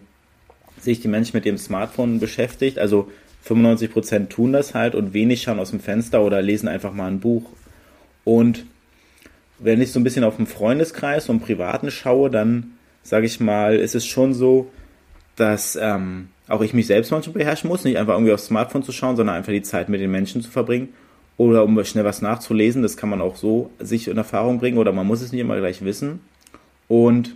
sehe 0.78 0.92
ich 0.92 1.00
die 1.00 1.08
Menschen 1.08 1.36
mit 1.36 1.44
dem 1.44 1.58
Smartphone 1.58 2.20
beschäftigt. 2.20 2.78
Also 2.78 3.10
95 3.42 3.90
Prozent 3.90 4.30
tun 4.30 4.52
das 4.52 4.74
halt 4.74 4.94
und 4.94 5.14
wenig 5.14 5.42
schauen 5.42 5.58
aus 5.58 5.70
dem 5.70 5.80
Fenster 5.80 6.22
oder 6.22 6.42
lesen 6.42 6.68
einfach 6.68 6.92
mal 6.92 7.06
ein 7.06 7.20
Buch 7.20 7.50
und 8.24 8.66
wenn 9.58 9.80
ich 9.80 9.92
so 9.92 10.00
ein 10.00 10.04
bisschen 10.04 10.24
auf 10.24 10.36
den 10.36 10.46
Freundeskreis 10.46 11.28
und 11.28 11.40
Privaten 11.40 11.90
schaue, 11.90 12.30
dann 12.30 12.72
sage 13.02 13.26
ich 13.26 13.40
mal, 13.40 13.76
ist 13.76 13.94
es 13.94 14.06
schon 14.06 14.34
so, 14.34 14.70
dass 15.36 15.76
ähm, 15.76 16.28
auch 16.48 16.60
ich 16.60 16.74
mich 16.74 16.86
selbst 16.86 17.10
manchmal 17.10 17.34
beherrschen 17.34 17.68
muss, 17.68 17.84
nicht 17.84 17.98
einfach 17.98 18.14
irgendwie 18.14 18.32
aufs 18.32 18.46
Smartphone 18.46 18.82
zu 18.82 18.92
schauen, 18.92 19.16
sondern 19.16 19.36
einfach 19.36 19.52
die 19.52 19.62
Zeit 19.62 19.88
mit 19.88 20.00
den 20.00 20.10
Menschen 20.10 20.42
zu 20.42 20.50
verbringen 20.50 20.90
oder 21.40 21.64
um 21.64 21.82
schnell 21.84 22.04
was 22.04 22.20
nachzulesen. 22.20 22.82
Das 22.82 22.98
kann 22.98 23.08
man 23.08 23.22
auch 23.22 23.34
so 23.34 23.70
sich 23.78 24.08
in 24.08 24.18
Erfahrung 24.18 24.58
bringen 24.58 24.76
oder 24.76 24.92
man 24.92 25.06
muss 25.06 25.22
es 25.22 25.32
nicht 25.32 25.40
immer 25.40 25.56
gleich 25.56 25.82
wissen. 25.82 26.20
Und 26.86 27.34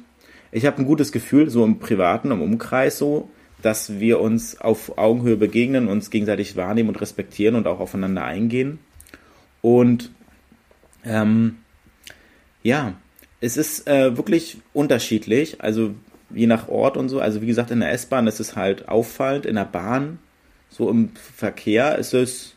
ich 0.52 0.67
habe 0.67 0.76
ein 0.76 0.84
gutes 0.84 1.10
Gefühl, 1.10 1.49
so 1.49 1.64
im 1.64 1.78
Privaten, 1.78 2.30
im 2.30 2.43
Umkreis 2.43 2.99
so, 2.99 3.30
dass 3.62 3.99
wir 4.00 4.21
uns 4.21 4.60
auf 4.60 4.99
Augenhöhe 4.99 5.38
begegnen, 5.38 5.88
uns 5.88 6.10
gegenseitig 6.10 6.54
wahrnehmen 6.54 6.90
und 6.90 7.00
respektieren 7.00 7.54
und 7.54 7.67
auch 7.67 7.80
aufeinander 7.80 8.25
eingehen. 8.25 8.78
Und 9.62 10.10
ähm, 11.06 11.56
ja, 12.62 12.93
es 13.40 13.56
ist 13.56 13.88
äh, 13.88 14.19
wirklich 14.19 14.58
unterschiedlich, 14.75 15.62
also 15.62 15.95
je 16.28 16.47
nach 16.47 16.69
Ort 16.69 16.99
und 16.99 17.08
so. 17.08 17.21
Also 17.21 17.40
wie 17.40 17.47
gesagt, 17.47 17.71
in 17.71 17.80
der 17.80 17.93
S-Bahn 17.93 18.26
ist 18.26 18.38
es 18.38 18.54
halt 18.54 18.86
auffallend, 18.86 19.47
in 19.47 19.54
der 19.54 19.64
Bahn, 19.64 20.19
so 20.69 20.90
im 20.90 21.08
Verkehr 21.14 21.97
ist 21.97 22.12
es 22.12 22.53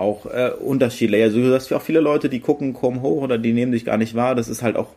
auch 0.00 0.26
äh, 0.26 0.50
unterschiedlich. 0.58 1.22
Also 1.22 1.40
du 1.40 1.54
hast 1.54 1.70
ja 1.70 1.76
auch 1.76 1.82
viele 1.82 2.00
Leute, 2.00 2.28
die 2.28 2.40
gucken 2.40 2.74
kaum 2.74 3.02
hoch 3.02 3.22
oder 3.22 3.38
die 3.38 3.52
nehmen 3.52 3.72
dich 3.72 3.84
gar 3.84 3.96
nicht 3.96 4.14
wahr. 4.14 4.34
Das 4.34 4.48
ist 4.48 4.62
halt 4.62 4.76
auch 4.76 4.94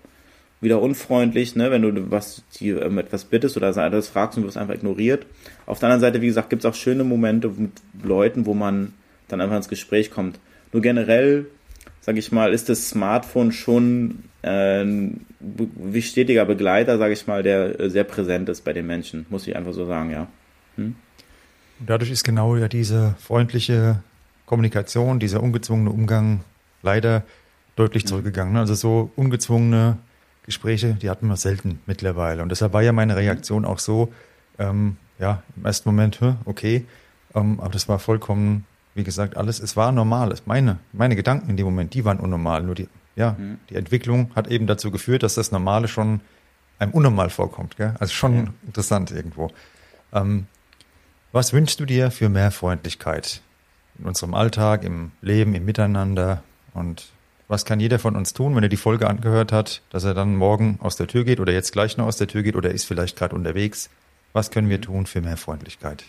wieder 0.61 0.81
unfreundlich, 0.81 1.55
ne, 1.55 1.71
wenn 1.71 1.81
du 1.81 2.09
was 2.09 2.43
die, 2.59 2.69
ähm, 2.69 2.97
etwas 2.97 3.25
bittest 3.25 3.57
oder 3.57 3.71
das 3.73 4.07
fragst 4.07 4.37
und 4.37 4.43
du 4.43 4.47
wirst 4.47 4.57
einfach 4.57 4.75
ignoriert. 4.75 5.25
Auf 5.65 5.79
der 5.79 5.89
anderen 5.89 6.01
Seite, 6.01 6.21
wie 6.21 6.27
gesagt, 6.27 6.49
gibt 6.49 6.63
es 6.63 6.69
auch 6.69 6.75
schöne 6.75 7.03
Momente 7.03 7.49
mit 7.49 7.71
Leuten, 8.01 8.45
wo 8.45 8.53
man 8.53 8.93
dann 9.27 9.41
einfach 9.41 9.57
ins 9.57 9.67
Gespräch 9.67 10.09
kommt. 10.09 10.39
Nur 10.71 10.81
generell 10.81 11.47
sage 12.03 12.19
ich 12.19 12.33
mal, 12.33 12.51
ist 12.51 12.67
das 12.67 12.89
Smartphone 12.89 13.53
schon 13.53 14.25
äh, 14.41 14.81
ein 14.81 15.25
stetiger 16.01 16.43
Begleiter, 16.43 16.97
sage 16.97 17.13
ich 17.13 17.27
mal, 17.27 17.43
der 17.43 17.79
äh, 17.79 17.89
sehr 17.89 18.03
präsent 18.03 18.49
ist 18.49 18.65
bei 18.65 18.73
den 18.73 18.85
Menschen, 18.85 19.25
muss 19.29 19.47
ich 19.47 19.55
einfach 19.55 19.71
so 19.71 19.85
sagen, 19.85 20.11
ja. 20.11 20.27
Hm? 20.75 20.95
Dadurch 21.79 22.11
ist 22.11 22.25
genau 22.25 22.57
ja 22.57 22.67
diese 22.67 23.15
freundliche 23.19 24.03
Kommunikation, 24.53 25.19
dieser 25.19 25.41
ungezwungene 25.41 25.89
Umgang 25.89 26.41
leider 26.83 27.23
deutlich 27.75 28.05
zurückgegangen. 28.05 28.55
Also 28.57 28.75
so 28.75 29.11
ungezwungene 29.15 29.97
Gespräche, 30.45 30.93
die 31.01 31.09
hatten 31.09 31.27
wir 31.27 31.37
selten 31.37 31.79
mittlerweile. 31.87 32.43
Und 32.43 32.49
deshalb 32.49 32.73
war 32.73 32.83
ja 32.83 32.91
meine 32.91 33.15
Reaktion 33.15 33.65
auch 33.65 33.79
so, 33.79 34.13
ähm, 34.59 34.97
ja, 35.17 35.41
im 35.55 35.65
ersten 35.65 35.89
Moment, 35.89 36.19
okay, 36.45 36.85
ähm, 37.33 37.59
aber 37.59 37.71
das 37.71 37.89
war 37.89 37.97
vollkommen 37.97 38.65
wie 38.95 39.03
gesagt, 39.03 39.37
alles, 39.37 39.59
es 39.59 39.75
war 39.75 39.91
normal. 39.91 40.35
Meine, 40.45 40.77
meine 40.91 41.15
Gedanken 41.15 41.49
in 41.49 41.57
dem 41.57 41.65
Moment, 41.65 41.93
die 41.93 42.05
waren 42.05 42.19
unnormal. 42.19 42.63
Nur 42.63 42.75
die, 42.75 42.87
ja, 43.15 43.35
mhm. 43.37 43.59
die 43.69 43.75
Entwicklung 43.75 44.31
hat 44.35 44.47
eben 44.47 44.67
dazu 44.67 44.91
geführt, 44.91 45.23
dass 45.23 45.35
das 45.35 45.51
Normale 45.51 45.87
schon 45.87 46.21
einem 46.79 46.91
unnormal 46.91 47.29
vorkommt. 47.29 47.77
Gell? 47.77 47.95
Also 47.99 48.13
schon 48.13 48.35
ja. 48.35 48.53
interessant 48.67 49.11
irgendwo. 49.11 49.51
Ähm, 50.11 50.47
was 51.31 51.53
wünschst 51.53 51.79
du 51.79 51.85
dir 51.85 52.11
für 52.11 52.29
mehr 52.29 52.51
Freundlichkeit 52.51 53.41
in 53.99 54.05
unserem 54.05 54.33
Alltag, 54.33 54.83
im 54.83 55.11
Leben, 55.21 55.55
im 55.55 55.65
Miteinander? 55.65 56.43
Und 56.73 57.07
was 57.47 57.65
kann 57.65 57.79
jeder 57.79 57.99
von 57.99 58.15
uns 58.15 58.33
tun, 58.33 58.55
wenn 58.55 58.63
er 58.63 58.69
die 58.69 58.77
Folge 58.77 59.07
angehört 59.07 59.51
hat, 59.51 59.81
dass 59.89 60.03
er 60.03 60.13
dann 60.13 60.35
morgen 60.35 60.79
aus 60.81 60.95
der 60.95 61.07
Tür 61.07 61.23
geht 61.23 61.39
oder 61.39 61.53
jetzt 61.53 61.71
gleich 61.71 61.97
noch 61.97 62.07
aus 62.07 62.17
der 62.17 62.27
Tür 62.27 62.43
geht 62.43 62.55
oder 62.55 62.71
ist 62.71 62.85
vielleicht 62.85 63.17
gerade 63.17 63.35
unterwegs? 63.35 63.89
Was 64.33 64.49
können 64.49 64.69
wir 64.69 64.81
tun 64.81 65.05
für 65.05 65.21
mehr 65.21 65.37
Freundlichkeit? 65.37 66.03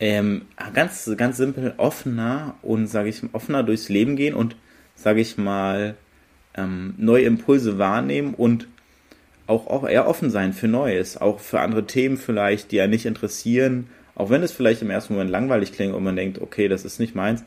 ähm, 0.00 0.42
ganz, 0.74 1.10
ganz 1.16 1.36
simpel 1.36 1.74
offener 1.76 2.56
und, 2.62 2.86
sage 2.86 3.08
ich, 3.08 3.22
offener 3.32 3.62
durchs 3.62 3.88
Leben 3.88 4.16
gehen 4.16 4.34
und, 4.34 4.56
sage 4.94 5.20
ich 5.20 5.38
mal, 5.38 5.96
ähm, 6.54 6.94
neue 6.98 7.24
Impulse 7.24 7.78
wahrnehmen 7.78 8.34
und 8.34 8.68
auch, 9.46 9.66
auch 9.68 9.88
eher 9.88 10.08
offen 10.08 10.30
sein 10.30 10.52
für 10.52 10.68
Neues, 10.68 11.16
auch 11.16 11.40
für 11.40 11.60
andere 11.60 11.86
Themen 11.86 12.16
vielleicht, 12.16 12.72
die 12.72 12.76
ja 12.76 12.86
nicht 12.86 13.06
interessieren, 13.06 13.88
auch 14.16 14.30
wenn 14.30 14.42
es 14.42 14.50
vielleicht 14.50 14.82
im 14.82 14.90
ersten 14.90 15.12
Moment 15.12 15.30
langweilig 15.30 15.72
klingt 15.72 15.94
und 15.94 16.02
man 16.02 16.16
denkt, 16.16 16.40
okay, 16.40 16.66
das 16.66 16.84
ist 16.84 16.98
nicht 16.98 17.14
meins, 17.14 17.44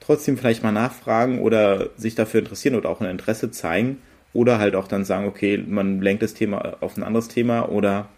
trotzdem 0.00 0.36
vielleicht 0.36 0.62
mal 0.62 0.72
nachfragen 0.72 1.40
oder 1.40 1.90
sich 1.96 2.14
dafür 2.14 2.40
interessieren 2.40 2.74
oder 2.74 2.90
auch 2.90 3.00
ein 3.00 3.10
Interesse 3.10 3.50
zeigen 3.50 3.98
oder 4.32 4.58
halt 4.58 4.74
auch 4.74 4.88
dann 4.88 5.04
sagen, 5.04 5.26
okay, 5.26 5.62
man 5.66 6.00
lenkt 6.02 6.22
das 6.22 6.34
Thema 6.34 6.76
auf 6.80 6.96
ein 6.96 7.02
anderes 7.02 7.28
Thema 7.28 7.68
oder 7.68 8.08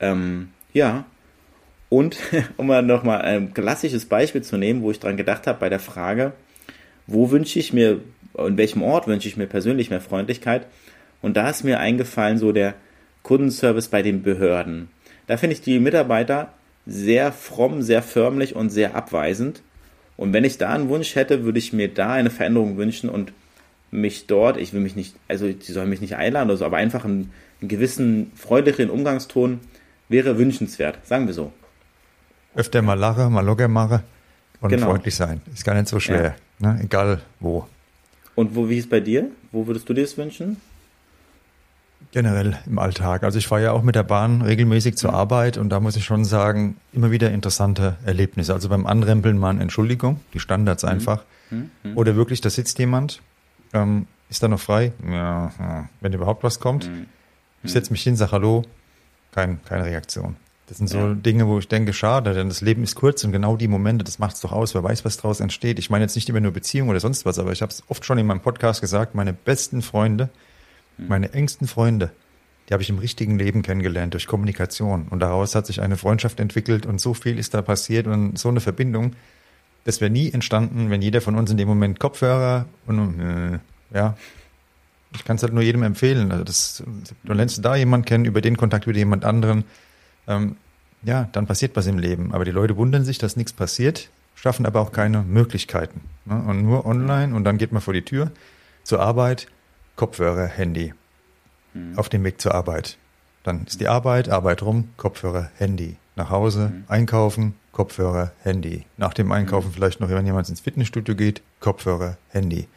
ähm, 0.00 0.50
ja, 0.72 1.04
und 1.88 2.18
um 2.56 2.66
mal 2.66 2.82
nochmal 2.82 3.22
ein 3.22 3.54
klassisches 3.54 4.06
Beispiel 4.06 4.42
zu 4.42 4.56
nehmen, 4.56 4.82
wo 4.82 4.90
ich 4.90 5.00
dran 5.00 5.16
gedacht 5.16 5.46
habe 5.46 5.60
bei 5.60 5.68
der 5.68 5.80
Frage, 5.80 6.32
wo 7.06 7.30
wünsche 7.30 7.58
ich 7.58 7.72
mir, 7.72 8.00
in 8.38 8.56
welchem 8.56 8.82
Ort 8.82 9.06
wünsche 9.06 9.28
ich 9.28 9.36
mir 9.36 9.46
persönlich 9.46 9.90
mehr 9.90 10.00
Freundlichkeit? 10.00 10.66
Und 11.22 11.36
da 11.36 11.48
ist 11.48 11.64
mir 11.64 11.80
eingefallen, 11.80 12.38
so 12.38 12.52
der 12.52 12.74
Kundenservice 13.22 13.88
bei 13.88 14.02
den 14.02 14.22
Behörden. 14.22 14.88
Da 15.26 15.36
finde 15.36 15.54
ich 15.54 15.62
die 15.62 15.78
Mitarbeiter 15.78 16.52
sehr 16.86 17.32
fromm, 17.32 17.82
sehr 17.82 18.02
förmlich 18.02 18.54
und 18.54 18.70
sehr 18.70 18.94
abweisend. 18.94 19.62
Und 20.16 20.32
wenn 20.32 20.44
ich 20.44 20.58
da 20.58 20.72
einen 20.72 20.88
Wunsch 20.88 21.14
hätte, 21.14 21.44
würde 21.44 21.58
ich 21.58 21.72
mir 21.72 21.88
da 21.88 22.12
eine 22.12 22.30
Veränderung 22.30 22.76
wünschen 22.76 23.08
und 23.08 23.32
mich 23.90 24.26
dort, 24.26 24.56
ich 24.56 24.72
will 24.72 24.80
mich 24.80 24.96
nicht, 24.96 25.16
also 25.28 25.46
sie 25.46 25.72
sollen 25.72 25.88
mich 25.88 26.00
nicht 26.00 26.16
einladen 26.16 26.50
oder 26.50 26.56
so, 26.56 26.64
aber 26.64 26.76
einfach 26.76 27.04
einen, 27.04 27.32
einen 27.60 27.68
gewissen 27.68 28.32
freundlichen 28.34 28.90
Umgangston 28.90 29.60
wäre 30.08 30.38
wünschenswert, 30.38 30.98
sagen 31.06 31.26
wir 31.26 31.34
so 31.34 31.52
öfter 32.54 32.82
mal 32.82 32.94
lachen, 32.94 33.32
mal 33.32 33.44
locker 33.44 33.68
machen 33.68 34.00
und 34.60 34.70
genau. 34.70 34.86
freundlich 34.86 35.14
sein. 35.14 35.40
Ist 35.52 35.64
gar 35.64 35.74
nicht 35.74 35.88
so 35.88 36.00
schwer, 36.00 36.36
ja. 36.60 36.72
ne? 36.72 36.80
egal 36.82 37.20
wo. 37.40 37.66
Und 38.34 38.54
wo, 38.54 38.68
wie 38.68 38.78
ist 38.78 38.84
es 38.84 38.90
bei 38.90 39.00
dir? 39.00 39.30
Wo 39.52 39.66
würdest 39.66 39.88
du 39.88 39.94
dir 39.94 40.02
das 40.02 40.16
wünschen? 40.16 40.56
Generell 42.14 42.56
im 42.64 42.78
Alltag. 42.78 43.24
Also 43.24 43.40
ich 43.40 43.48
fahre 43.48 43.64
ja 43.64 43.72
auch 43.72 43.82
mit 43.82 43.96
der 43.96 44.04
Bahn 44.04 44.40
regelmäßig 44.40 44.96
zur 44.96 45.10
mhm. 45.10 45.16
Arbeit 45.16 45.58
und 45.58 45.70
da 45.70 45.80
muss 45.80 45.96
ich 45.96 46.04
schon 46.04 46.24
sagen, 46.24 46.76
immer 46.92 47.10
wieder 47.10 47.32
interessante 47.32 47.96
Erlebnisse. 48.04 48.54
Also 48.54 48.68
beim 48.68 48.86
Anrempeln 48.86 49.36
mal 49.36 49.50
eine 49.50 49.62
Entschuldigung, 49.62 50.20
die 50.32 50.38
Standards 50.38 50.84
mhm. 50.84 50.90
einfach. 50.90 51.24
Mhm. 51.50 51.70
Oder 51.96 52.14
wirklich, 52.14 52.40
da 52.40 52.50
sitzt 52.50 52.78
jemand, 52.78 53.20
ähm, 53.72 54.06
ist 54.30 54.44
da 54.44 54.46
noch 54.46 54.60
frei? 54.60 54.92
Ja, 55.10 55.88
wenn 56.00 56.12
überhaupt 56.12 56.44
was 56.44 56.60
kommt. 56.60 56.88
Ich 57.64 57.72
setze 57.72 57.90
mich 57.90 58.04
hin, 58.04 58.14
sage 58.14 58.30
Hallo, 58.30 58.62
kein, 59.32 59.60
keine 59.64 59.84
Reaktion. 59.84 60.36
Das 60.68 60.78
sind 60.78 60.86
so 60.86 60.98
ja. 60.98 61.14
Dinge, 61.14 61.48
wo 61.48 61.58
ich 61.58 61.66
denke, 61.66 61.92
schade, 61.92 62.32
denn 62.32 62.48
das 62.48 62.60
Leben 62.60 62.84
ist 62.84 62.94
kurz 62.94 63.24
und 63.24 63.32
genau 63.32 63.56
die 63.56 63.66
Momente, 63.66 64.04
das 64.04 64.20
macht 64.20 64.36
es 64.36 64.40
doch 64.40 64.52
aus. 64.52 64.72
Wer 64.72 64.84
weiß, 64.84 65.04
was 65.04 65.16
daraus 65.16 65.40
entsteht. 65.40 65.80
Ich 65.80 65.90
meine 65.90 66.04
jetzt 66.04 66.14
nicht 66.14 66.28
immer 66.28 66.38
nur 66.38 66.52
Beziehung 66.52 66.90
oder 66.90 67.00
sonst 67.00 67.26
was, 67.26 67.40
aber 67.40 67.50
ich 67.50 67.60
habe 67.60 67.70
es 67.70 67.82
oft 67.88 68.04
schon 68.04 68.18
in 68.18 68.26
meinem 68.26 68.40
Podcast 68.40 68.80
gesagt, 68.80 69.16
meine 69.16 69.32
besten 69.32 69.82
Freunde. 69.82 70.30
Meine 70.98 71.32
engsten 71.32 71.66
Freunde, 71.66 72.10
die 72.68 72.72
habe 72.72 72.82
ich 72.82 72.90
im 72.90 72.98
richtigen 72.98 73.38
Leben 73.38 73.62
kennengelernt 73.62 74.14
durch 74.14 74.26
Kommunikation. 74.26 75.08
Und 75.08 75.20
daraus 75.20 75.54
hat 75.54 75.66
sich 75.66 75.80
eine 75.80 75.96
Freundschaft 75.96 76.40
entwickelt 76.40 76.86
und 76.86 77.00
so 77.00 77.14
viel 77.14 77.38
ist 77.38 77.54
da 77.54 77.62
passiert 77.62 78.06
und 78.06 78.38
so 78.38 78.48
eine 78.48 78.60
Verbindung. 78.60 79.14
Das 79.84 80.00
wäre 80.00 80.10
nie 80.10 80.32
entstanden, 80.32 80.90
wenn 80.90 81.02
jeder 81.02 81.20
von 81.20 81.34
uns 81.36 81.50
in 81.50 81.58
dem 81.58 81.68
Moment 81.68 82.00
Kopfhörer 82.00 82.66
und 82.86 83.20
äh, 83.20 83.58
ja, 83.94 84.16
ich 85.14 85.24
kann 85.24 85.36
es 85.36 85.42
halt 85.42 85.52
nur 85.52 85.62
jedem 85.62 85.82
empfehlen. 85.82 86.32
Also 86.32 86.44
das, 86.44 86.82
du 87.22 87.32
lernst 87.32 87.64
da 87.64 87.76
jemanden 87.76 88.06
kennen, 88.06 88.24
über 88.24 88.40
den 88.40 88.56
Kontakt 88.56 88.86
über 88.86 88.96
jemand 88.96 89.24
anderen. 89.24 89.64
Ähm, 90.26 90.56
ja, 91.02 91.28
dann 91.32 91.46
passiert 91.46 91.76
was 91.76 91.86
im 91.86 91.98
Leben. 91.98 92.32
Aber 92.32 92.44
die 92.44 92.50
Leute 92.50 92.76
wundern 92.76 93.04
sich, 93.04 93.18
dass 93.18 93.36
nichts 93.36 93.52
passiert, 93.52 94.10
schaffen 94.34 94.66
aber 94.66 94.80
auch 94.80 94.90
keine 94.90 95.22
Möglichkeiten. 95.22 96.00
Ne? 96.24 96.42
Und 96.46 96.62
nur 96.62 96.86
online 96.86 97.34
und 97.34 97.44
dann 97.44 97.58
geht 97.58 97.72
man 97.72 97.82
vor 97.82 97.94
die 97.94 98.02
Tür 98.02 98.32
zur 98.82 99.00
Arbeit, 99.00 99.46
Kopfhörer, 99.96 100.46
Handy. 100.46 100.92
Mhm. 101.72 101.98
Auf 101.98 102.08
dem 102.08 102.24
Weg 102.24 102.40
zur 102.40 102.54
Arbeit. 102.54 102.98
Dann 103.42 103.64
ist 103.66 103.80
die 103.80 103.88
Arbeit, 103.88 104.28
Arbeit 104.28 104.62
rum, 104.62 104.90
Kopfhörer, 104.96 105.50
Handy. 105.56 105.96
Nach 106.16 106.30
Hause, 106.30 106.72
mhm. 106.74 106.84
einkaufen, 106.88 107.54
Kopfhörer, 107.72 108.32
Handy. 108.42 108.86
Nach 108.96 109.14
dem 109.14 109.32
Einkaufen 109.32 109.68
mhm. 109.68 109.72
vielleicht 109.74 110.00
noch, 110.00 110.08
wenn 110.08 110.26
jemand 110.26 110.48
ins 110.48 110.60
Fitnessstudio 110.60 111.14
geht, 111.14 111.42
Kopfhörer, 111.60 112.16
Handy. 112.30 112.68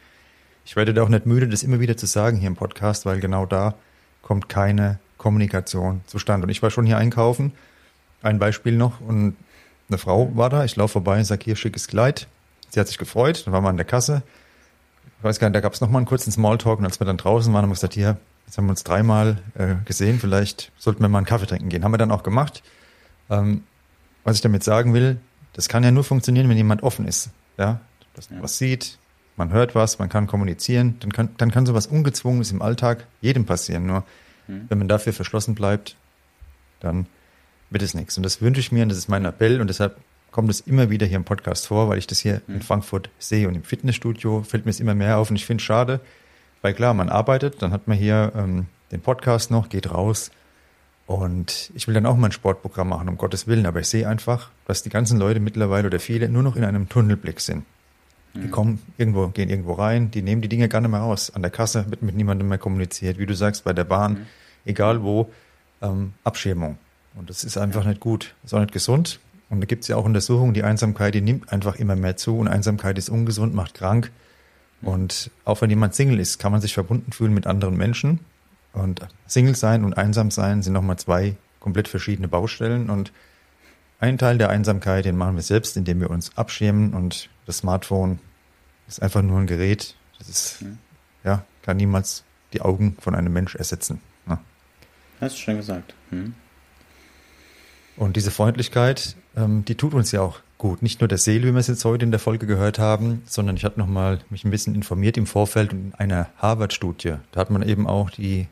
Ich 0.64 0.76
werde 0.76 0.92
da 0.92 1.02
auch 1.02 1.08
nicht 1.08 1.24
müde, 1.24 1.48
das 1.48 1.62
immer 1.62 1.80
wieder 1.80 1.96
zu 1.96 2.06
sagen 2.06 2.36
hier 2.36 2.48
im 2.48 2.56
Podcast, 2.56 3.06
weil 3.06 3.20
genau 3.20 3.46
da 3.46 3.74
kommt 4.20 4.48
keine 4.50 4.98
Kommunikation 5.16 6.02
zustande. 6.06 6.44
Und 6.46 6.50
ich 6.50 6.62
war 6.62 6.70
schon 6.70 6.84
hier 6.84 6.98
einkaufen. 6.98 7.52
Ein 8.22 8.38
Beispiel 8.38 8.76
noch. 8.76 9.00
Und 9.00 9.36
eine 9.88 9.98
Frau 9.98 10.30
war 10.36 10.50
da. 10.50 10.64
Ich 10.64 10.76
laufe 10.76 10.92
vorbei, 10.92 11.22
sage 11.24 11.44
hier 11.44 11.56
schickes 11.56 11.88
Kleid. 11.88 12.28
Sie 12.68 12.78
hat 12.78 12.88
sich 12.88 12.98
gefreut. 12.98 13.46
Dann 13.46 13.54
waren 13.54 13.64
wir 13.64 13.70
an 13.70 13.76
der 13.76 13.86
Kasse. 13.86 14.22
Ich 15.18 15.24
weiß 15.24 15.38
gar 15.38 15.48
nicht, 15.48 15.56
da 15.56 15.60
gab 15.60 15.72
es 15.72 15.80
noch 15.80 15.90
mal 15.90 15.98
einen 15.98 16.06
kurzen 16.06 16.30
Smalltalk. 16.30 16.78
Und 16.78 16.84
als 16.84 17.00
wir 17.00 17.06
dann 17.06 17.16
draußen 17.16 17.52
waren, 17.52 17.62
haben 17.62 17.70
wir 17.70 17.74
gesagt, 17.74 17.94
hier, 17.94 18.18
jetzt 18.46 18.58
haben 18.58 18.66
wir 18.66 18.70
uns 18.70 18.84
dreimal 18.84 19.38
äh, 19.54 19.74
gesehen. 19.84 20.18
Vielleicht 20.20 20.72
sollten 20.78 21.00
wir 21.00 21.08
mal 21.08 21.18
einen 21.18 21.26
Kaffee 21.26 21.46
trinken 21.46 21.68
gehen. 21.68 21.84
Haben 21.84 21.92
wir 21.92 21.98
dann 21.98 22.10
auch 22.10 22.22
gemacht. 22.22 22.62
Ähm, 23.30 23.64
was 24.24 24.36
ich 24.36 24.42
damit 24.42 24.62
sagen 24.62 24.94
will, 24.94 25.18
das 25.54 25.68
kann 25.68 25.82
ja 25.82 25.90
nur 25.90 26.04
funktionieren, 26.04 26.48
wenn 26.48 26.56
jemand 26.56 26.82
offen 26.82 27.06
ist. 27.06 27.30
Ja, 27.56 27.80
dass 28.14 28.30
man 28.30 28.38
ja. 28.38 28.44
was 28.44 28.58
sieht, 28.58 28.98
man 29.36 29.52
hört 29.52 29.74
was, 29.74 29.98
man 29.98 30.08
kann 30.08 30.26
kommunizieren, 30.26 30.96
dann 31.00 31.12
kann, 31.12 31.30
dann 31.36 31.50
kann 31.50 31.66
sowas 31.66 31.86
Ungezwungenes 31.86 32.52
im 32.52 32.62
Alltag 32.62 33.06
jedem 33.20 33.46
passieren. 33.46 33.86
Nur 33.86 34.04
mhm. 34.46 34.66
wenn 34.68 34.78
man 34.78 34.88
dafür 34.88 35.12
verschlossen 35.12 35.54
bleibt, 35.54 35.96
dann 36.80 37.06
wird 37.70 37.82
es 37.82 37.94
nichts. 37.94 38.16
Und 38.16 38.22
das 38.22 38.40
wünsche 38.40 38.60
ich 38.60 38.72
mir 38.72 38.82
und 38.82 38.88
das 38.88 38.98
ist 38.98 39.08
mein 39.08 39.24
Appell 39.24 39.60
und 39.60 39.68
deshalb 39.68 39.96
kommt 40.30 40.50
es 40.50 40.60
immer 40.60 40.90
wieder 40.90 41.06
hier 41.06 41.16
im 41.16 41.24
Podcast 41.24 41.66
vor, 41.66 41.88
weil 41.88 41.98
ich 41.98 42.06
das 42.06 42.18
hier 42.18 42.42
mhm. 42.46 42.56
in 42.56 42.62
Frankfurt 42.62 43.10
sehe 43.18 43.48
und 43.48 43.54
im 43.54 43.62
Fitnessstudio 43.62 44.42
fällt 44.42 44.64
mir 44.64 44.70
es 44.70 44.80
immer 44.80 44.94
mehr 44.94 45.18
auf 45.18 45.30
und 45.30 45.36
ich 45.36 45.46
finde 45.46 45.62
es 45.62 45.66
schade, 45.66 46.00
weil 46.62 46.74
klar, 46.74 46.94
man 46.94 47.08
arbeitet, 47.08 47.62
dann 47.62 47.72
hat 47.72 47.88
man 47.88 47.96
hier 47.96 48.32
ähm, 48.34 48.66
den 48.92 49.00
Podcast 49.00 49.50
noch, 49.50 49.68
geht 49.68 49.90
raus 49.90 50.30
und 51.06 51.70
ich 51.74 51.86
will 51.86 51.94
dann 51.94 52.06
auch 52.06 52.16
mal 52.16 52.28
ein 52.28 52.32
Sportprogramm 52.32 52.90
machen, 52.90 53.08
um 53.08 53.16
Gottes 53.16 53.46
Willen, 53.46 53.66
aber 53.66 53.80
ich 53.80 53.88
sehe 53.88 54.06
einfach, 54.06 54.50
dass 54.66 54.82
die 54.82 54.90
ganzen 54.90 55.18
Leute 55.18 55.40
mittlerweile 55.40 55.86
oder 55.86 56.00
viele 56.00 56.28
nur 56.28 56.42
noch 56.42 56.56
in 56.56 56.64
einem 56.64 56.88
Tunnelblick 56.88 57.40
sind. 57.40 57.64
Die 58.34 58.40
mhm. 58.40 58.50
kommen 58.50 58.82
irgendwo, 58.98 59.28
gehen 59.28 59.48
irgendwo 59.48 59.72
rein, 59.72 60.10
die 60.10 60.22
nehmen 60.22 60.42
die 60.42 60.48
Dinge 60.48 60.68
gar 60.68 60.80
nicht 60.80 60.90
mehr 60.90 61.00
raus. 61.00 61.30
An 61.34 61.42
der 61.42 61.50
Kasse 61.50 61.86
wird 61.88 62.02
mit 62.02 62.14
niemandem 62.14 62.48
mehr 62.48 62.58
kommuniziert, 62.58 63.18
wie 63.18 63.26
du 63.26 63.34
sagst, 63.34 63.64
bei 63.64 63.72
der 63.72 63.84
Bahn, 63.84 64.12
mhm. 64.12 64.26
egal 64.66 65.02
wo, 65.02 65.30
ähm, 65.80 66.12
Abschirmung. 66.24 66.78
Und 67.14 67.30
das 67.30 67.42
ist 67.42 67.56
einfach 67.56 67.84
nicht 67.84 68.00
gut, 68.00 68.34
ist 68.44 68.54
auch 68.54 68.60
nicht 68.60 68.72
gesund. 68.72 69.18
Und 69.50 69.60
da 69.60 69.66
gibt 69.66 69.82
es 69.82 69.88
ja 69.88 69.96
auch 69.96 70.04
Untersuchungen, 70.04 70.54
die 70.54 70.62
Einsamkeit, 70.62 71.14
die 71.14 71.20
nimmt 71.20 71.52
einfach 71.52 71.76
immer 71.76 71.96
mehr 71.96 72.16
zu 72.16 72.38
und 72.38 72.48
Einsamkeit 72.48 72.98
ist 72.98 73.08
ungesund, 73.08 73.54
macht 73.54 73.74
krank. 73.74 74.10
Und 74.82 75.30
auch 75.44 75.60
wenn 75.60 75.70
jemand 75.70 75.94
Single 75.94 76.20
ist, 76.20 76.38
kann 76.38 76.52
man 76.52 76.60
sich 76.60 76.74
verbunden 76.74 77.12
fühlen 77.12 77.34
mit 77.34 77.46
anderen 77.46 77.76
Menschen. 77.76 78.20
Und 78.72 79.00
Single 79.26 79.56
sein 79.56 79.84
und 79.84 79.96
einsam 79.96 80.30
sein 80.30 80.62
sind 80.62 80.74
nochmal 80.74 80.98
zwei 80.98 81.36
komplett 81.60 81.88
verschiedene 81.88 82.28
Baustellen. 82.28 82.90
Und 82.90 83.12
ein 84.00 84.18
Teil 84.18 84.38
der 84.38 84.50
Einsamkeit, 84.50 85.04
den 85.04 85.16
machen 85.16 85.36
wir 85.36 85.42
selbst, 85.42 85.76
indem 85.76 86.00
wir 86.00 86.10
uns 86.10 86.36
abschirmen 86.36 86.92
und 86.92 87.28
das 87.46 87.58
Smartphone 87.58 88.20
ist 88.86 89.02
einfach 89.02 89.22
nur 89.22 89.38
ein 89.38 89.46
Gerät. 89.46 89.96
Das 90.18 90.28
ist, 90.28 90.64
ja, 91.24 91.44
kann 91.62 91.76
niemals 91.76 92.24
die 92.52 92.60
Augen 92.60 92.96
von 93.00 93.14
einem 93.14 93.32
Mensch 93.32 93.54
ersetzen. 93.54 94.00
Ja. 94.28 94.40
Hast 95.20 95.36
du 95.36 95.40
schon 95.40 95.56
gesagt. 95.56 95.94
Mhm. 96.10 96.34
Und 97.98 98.14
diese 98.14 98.30
Freundlichkeit, 98.30 99.16
ähm, 99.36 99.64
die 99.64 99.74
tut 99.74 99.92
uns 99.92 100.12
ja 100.12 100.20
auch 100.20 100.38
gut. 100.56 100.82
Nicht 100.82 101.00
nur 101.00 101.08
der 101.08 101.18
Seele, 101.18 101.48
wie 101.48 101.52
wir 101.52 101.58
es 101.58 101.66
jetzt 101.66 101.84
heute 101.84 102.04
in 102.04 102.12
der 102.12 102.20
Folge 102.20 102.46
gehört 102.46 102.78
haben, 102.78 103.22
sondern 103.26 103.56
ich 103.56 103.64
habe 103.64 103.78
nochmal 103.78 104.20
ein 104.30 104.50
bisschen 104.50 104.76
informiert 104.76 105.16
im 105.16 105.26
Vorfeld 105.26 105.72
in 105.72 105.92
einer 105.98 106.28
Harvard-Studie. 106.38 107.16
Da 107.32 107.40
hat 107.40 107.50
man 107.50 107.62
eben 107.62 107.88
auch 107.88 108.10
die 108.10 108.46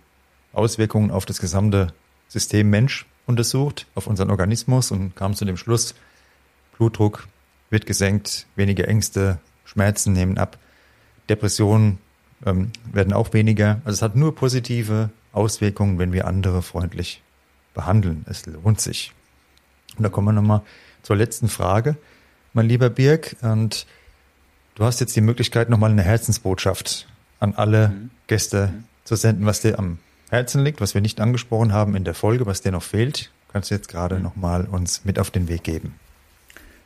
Auswirkungen 0.52 1.12
auf 1.12 1.26
das 1.26 1.38
gesamte 1.38 1.92
System 2.26 2.70
Mensch 2.70 3.06
untersucht, 3.26 3.86
auf 3.94 4.08
unseren 4.08 4.30
Organismus 4.30 4.90
und 4.90 5.14
kam 5.14 5.34
zu 5.34 5.44
dem 5.44 5.56
Schluss, 5.56 5.94
Blutdruck 6.76 7.28
wird 7.70 7.86
gesenkt, 7.86 8.46
weniger 8.56 8.88
Ängste, 8.88 9.38
Schmerzen 9.64 10.12
nehmen 10.12 10.38
ab, 10.38 10.58
Depressionen 11.28 11.98
ähm, 12.44 12.72
werden 12.92 13.12
auch 13.12 13.32
weniger. 13.32 13.80
Also 13.84 13.96
es 13.96 14.02
hat 14.02 14.16
nur 14.16 14.34
positive 14.34 15.10
Auswirkungen, 15.32 15.98
wenn 15.98 16.12
wir 16.12 16.26
andere 16.26 16.62
freundlich 16.62 17.22
behandeln. 17.74 18.24
Es 18.28 18.46
lohnt 18.46 18.80
sich. 18.80 19.12
Und 19.96 20.02
da 20.02 20.08
kommen 20.08 20.28
wir 20.28 20.32
nochmal 20.32 20.62
zur 21.02 21.16
letzten 21.16 21.48
Frage, 21.48 21.96
mein 22.52 22.66
lieber 22.66 22.90
Birg. 22.90 23.36
Und 23.42 23.86
du 24.74 24.84
hast 24.84 25.00
jetzt 25.00 25.16
die 25.16 25.20
Möglichkeit, 25.20 25.68
nochmal 25.68 25.90
eine 25.90 26.02
Herzensbotschaft 26.02 27.08
an 27.40 27.54
alle 27.54 27.88
mhm. 27.88 28.10
Gäste 28.26 28.68
mhm. 28.68 28.84
zu 29.04 29.16
senden, 29.16 29.46
was 29.46 29.60
dir 29.60 29.78
am 29.78 29.98
Herzen 30.30 30.64
liegt, 30.64 30.80
was 30.80 30.94
wir 30.94 31.00
nicht 31.00 31.20
angesprochen 31.20 31.72
haben 31.72 31.94
in 31.94 32.04
der 32.04 32.14
Folge, 32.14 32.46
was 32.46 32.62
dir 32.62 32.72
noch 32.72 32.82
fehlt. 32.82 33.30
Kannst 33.52 33.70
du 33.70 33.74
jetzt 33.74 33.88
gerade 33.88 34.16
mhm. 34.16 34.22
nochmal 34.22 34.66
uns 34.66 35.04
mit 35.04 35.18
auf 35.18 35.30
den 35.30 35.48
Weg 35.48 35.64
geben. 35.64 35.94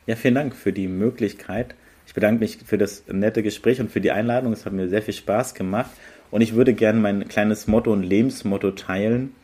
Ja, 0.07 0.16
vielen 0.16 0.35
Dank 0.35 0.55
für 0.55 0.73
die 0.73 0.88
Möglichkeit. 0.88 1.75
Ich 2.07 2.14
bedanke 2.14 2.40
mich 2.40 2.59
für 2.64 2.79
das 2.79 3.05
nette 3.07 3.42
Gespräch 3.42 3.81
und 3.81 3.90
für 3.90 4.01
die 4.01 4.11
Einladung. 4.11 4.53
Es 4.53 4.66
hat 4.66 4.73
mir 4.73 4.88
sehr 4.88 5.03
viel 5.03 5.14
Spaß 5.14 5.55
gemacht. 5.55 5.90
Und 6.31 6.40
ich 6.40 6.55
würde 6.55 6.75
gerne 6.75 7.01
mein 7.01 7.29
kleines 7.29 7.66
Motto 7.66 7.92
und 7.92 8.03
Lebensmotto 8.03 8.73
teilen, 8.73 9.35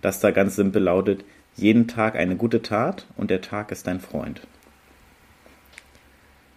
das 0.00 0.20
da 0.20 0.30
ganz 0.30 0.56
simpel 0.56 0.82
lautet, 0.82 1.24
jeden 1.56 1.88
Tag 1.88 2.16
eine 2.16 2.36
gute 2.36 2.62
Tat 2.62 3.06
und 3.16 3.30
der 3.30 3.40
Tag 3.40 3.70
ist 3.70 3.86
dein 3.86 4.00
Freund. 4.00 4.40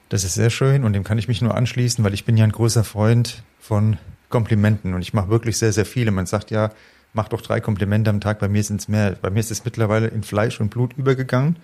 Das 0.10 0.24
ist 0.24 0.36
sehr 0.36 0.50
schön 0.50 0.84
und 0.84 0.94
dem 0.94 1.04
kann 1.04 1.18
ich 1.18 1.28
mich 1.28 1.42
nur 1.42 1.56
anschließen, 1.56 2.04
weil 2.04 2.14
ich 2.14 2.26
bin 2.26 2.38
ja 2.38 2.46
ein 2.46 2.52
großer 2.52 2.84
Freund 2.84 3.44
von 3.60 3.98
Komplimenten 4.30 4.94
und 4.94 5.02
ich 5.02 5.14
mache 5.14 5.30
wirklich 5.30 5.58
sehr, 5.58 5.74
sehr 5.74 5.86
viele. 5.86 6.12
Man 6.12 6.26
sagt 6.26 6.50
ja, 6.52 6.72
mach 7.14 7.28
doch 7.28 7.42
drei 7.42 7.60
Komplimente 7.60 8.10
am 8.10 8.22
Tag, 8.22 8.40
bei 8.40 8.48
mir 8.48 8.64
sind 8.64 8.82
es 8.82 8.88
mehr. 8.88 9.18
Bei 9.22 9.30
mir 9.30 9.40
ist 9.40 9.52
es 9.52 9.66
mittlerweile 9.66 10.08
in 10.08 10.24
Fleisch 10.24 10.60
und 10.62 10.70
Blut 10.70 10.94
übergegangen 10.98 11.58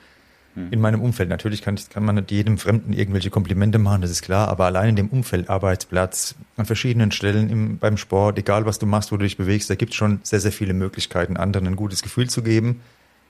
in 0.56 0.80
meinem 0.80 1.02
Umfeld. 1.02 1.30
Natürlich 1.30 1.62
kann, 1.62 1.80
kann 1.89 2.06
man 2.06 2.15
nicht 2.15 2.32
jedem 2.32 2.58
Fremden 2.58 2.93
irgendwelche 2.93 3.30
Komplimente 3.30 3.80
machen, 3.80 4.02
das 4.02 4.12
ist 4.12 4.22
klar, 4.22 4.50
aber 4.50 4.65
allein 4.65 4.89
in 4.89 4.96
dem 4.96 5.08
Umfeld, 5.10 5.50
Arbeitsplatz, 5.50 6.36
an 6.58 6.65
verschiedenen 6.65 7.12
Stellen 7.12 7.50
im, 7.50 7.78
beim 7.80 7.98
Sport, 7.98 8.38
egal 8.38 8.65
was 8.65 8.78
du 8.78 8.86
machst, 8.86 9.12
wo 9.12 9.17
du 9.17 9.24
dich 9.24 9.38
bewegst, 9.38 9.69
da 9.69 9.76
gibt 9.76 9.93
es 9.93 9.96
schon 9.96 10.19
sehr, 10.22 10.39
sehr 10.39 10.52
viele 10.52 10.74
Möglichkeiten, 10.74 11.38
anderen 11.38 11.67
ein 11.67 11.76
gutes 11.76 12.04
Gefühl 12.04 12.30
zu 12.30 12.43
geben, 12.43 12.82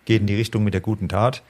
geht 0.05 0.21
in 0.21 0.27
die 0.27 0.35
Richtung 0.35 0.63
mit 0.63 0.73
der 0.73 0.81
guten 0.81 1.09
Tat 1.09 1.43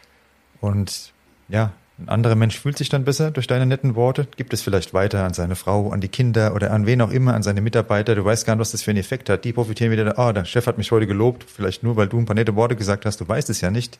und 0.62 1.14
ja, 1.50 1.74
ein 2.00 2.10
anderer 2.10 2.36
Mensch 2.36 2.60
fühlt 2.60 2.78
sich 2.78 2.90
dann 2.90 3.04
besser 3.04 3.30
durch 3.30 3.46
deine 3.46 3.66
netten 3.66 3.96
Worte, 3.96 4.28
gibt 4.36 4.54
es 4.54 4.62
vielleicht 4.62 4.94
weiter 4.94 5.24
an 5.24 5.34
seine 5.34 5.56
Frau, 5.56 5.92
an 5.92 6.02
die 6.02 6.08
Kinder 6.08 6.56
oder 6.56 6.72
an 6.72 6.88
wen 6.88 7.02
auch 7.02 7.12
immer, 7.12 7.36
an 7.36 7.44
seine 7.44 7.62
Mitarbeiter. 7.62 8.16
Du 8.16 8.26
weißt 8.26 8.46
gar 8.46 8.56
nicht, 8.56 8.62
was 8.62 8.72
das 8.72 8.82
für 8.82 8.92
einen 8.92 9.00
Effekt 9.00 9.30
hat. 9.30 9.46
Die 9.46 9.54
profitieren 9.54 9.92
wieder, 9.92 10.18
ah, 10.18 10.30
oh, 10.30 10.32
der 10.32 10.46
Chef 10.46 10.66
hat 10.66 10.80
mich 10.80 10.92
heute 10.92 11.06
gelobt, 11.06 11.44
vielleicht 11.44 11.84
nur, 11.84 11.96
weil 11.96 12.08
du 12.08 12.18
ein 12.18 12.26
paar 12.26 12.36
nette 12.36 12.56
Worte 12.56 12.76
gesagt 12.76 13.06
hast, 13.06 13.22
du 13.22 13.28
weißt 13.28 13.50
es 13.52 13.62
ja 13.62 13.70
nicht 13.70 14.00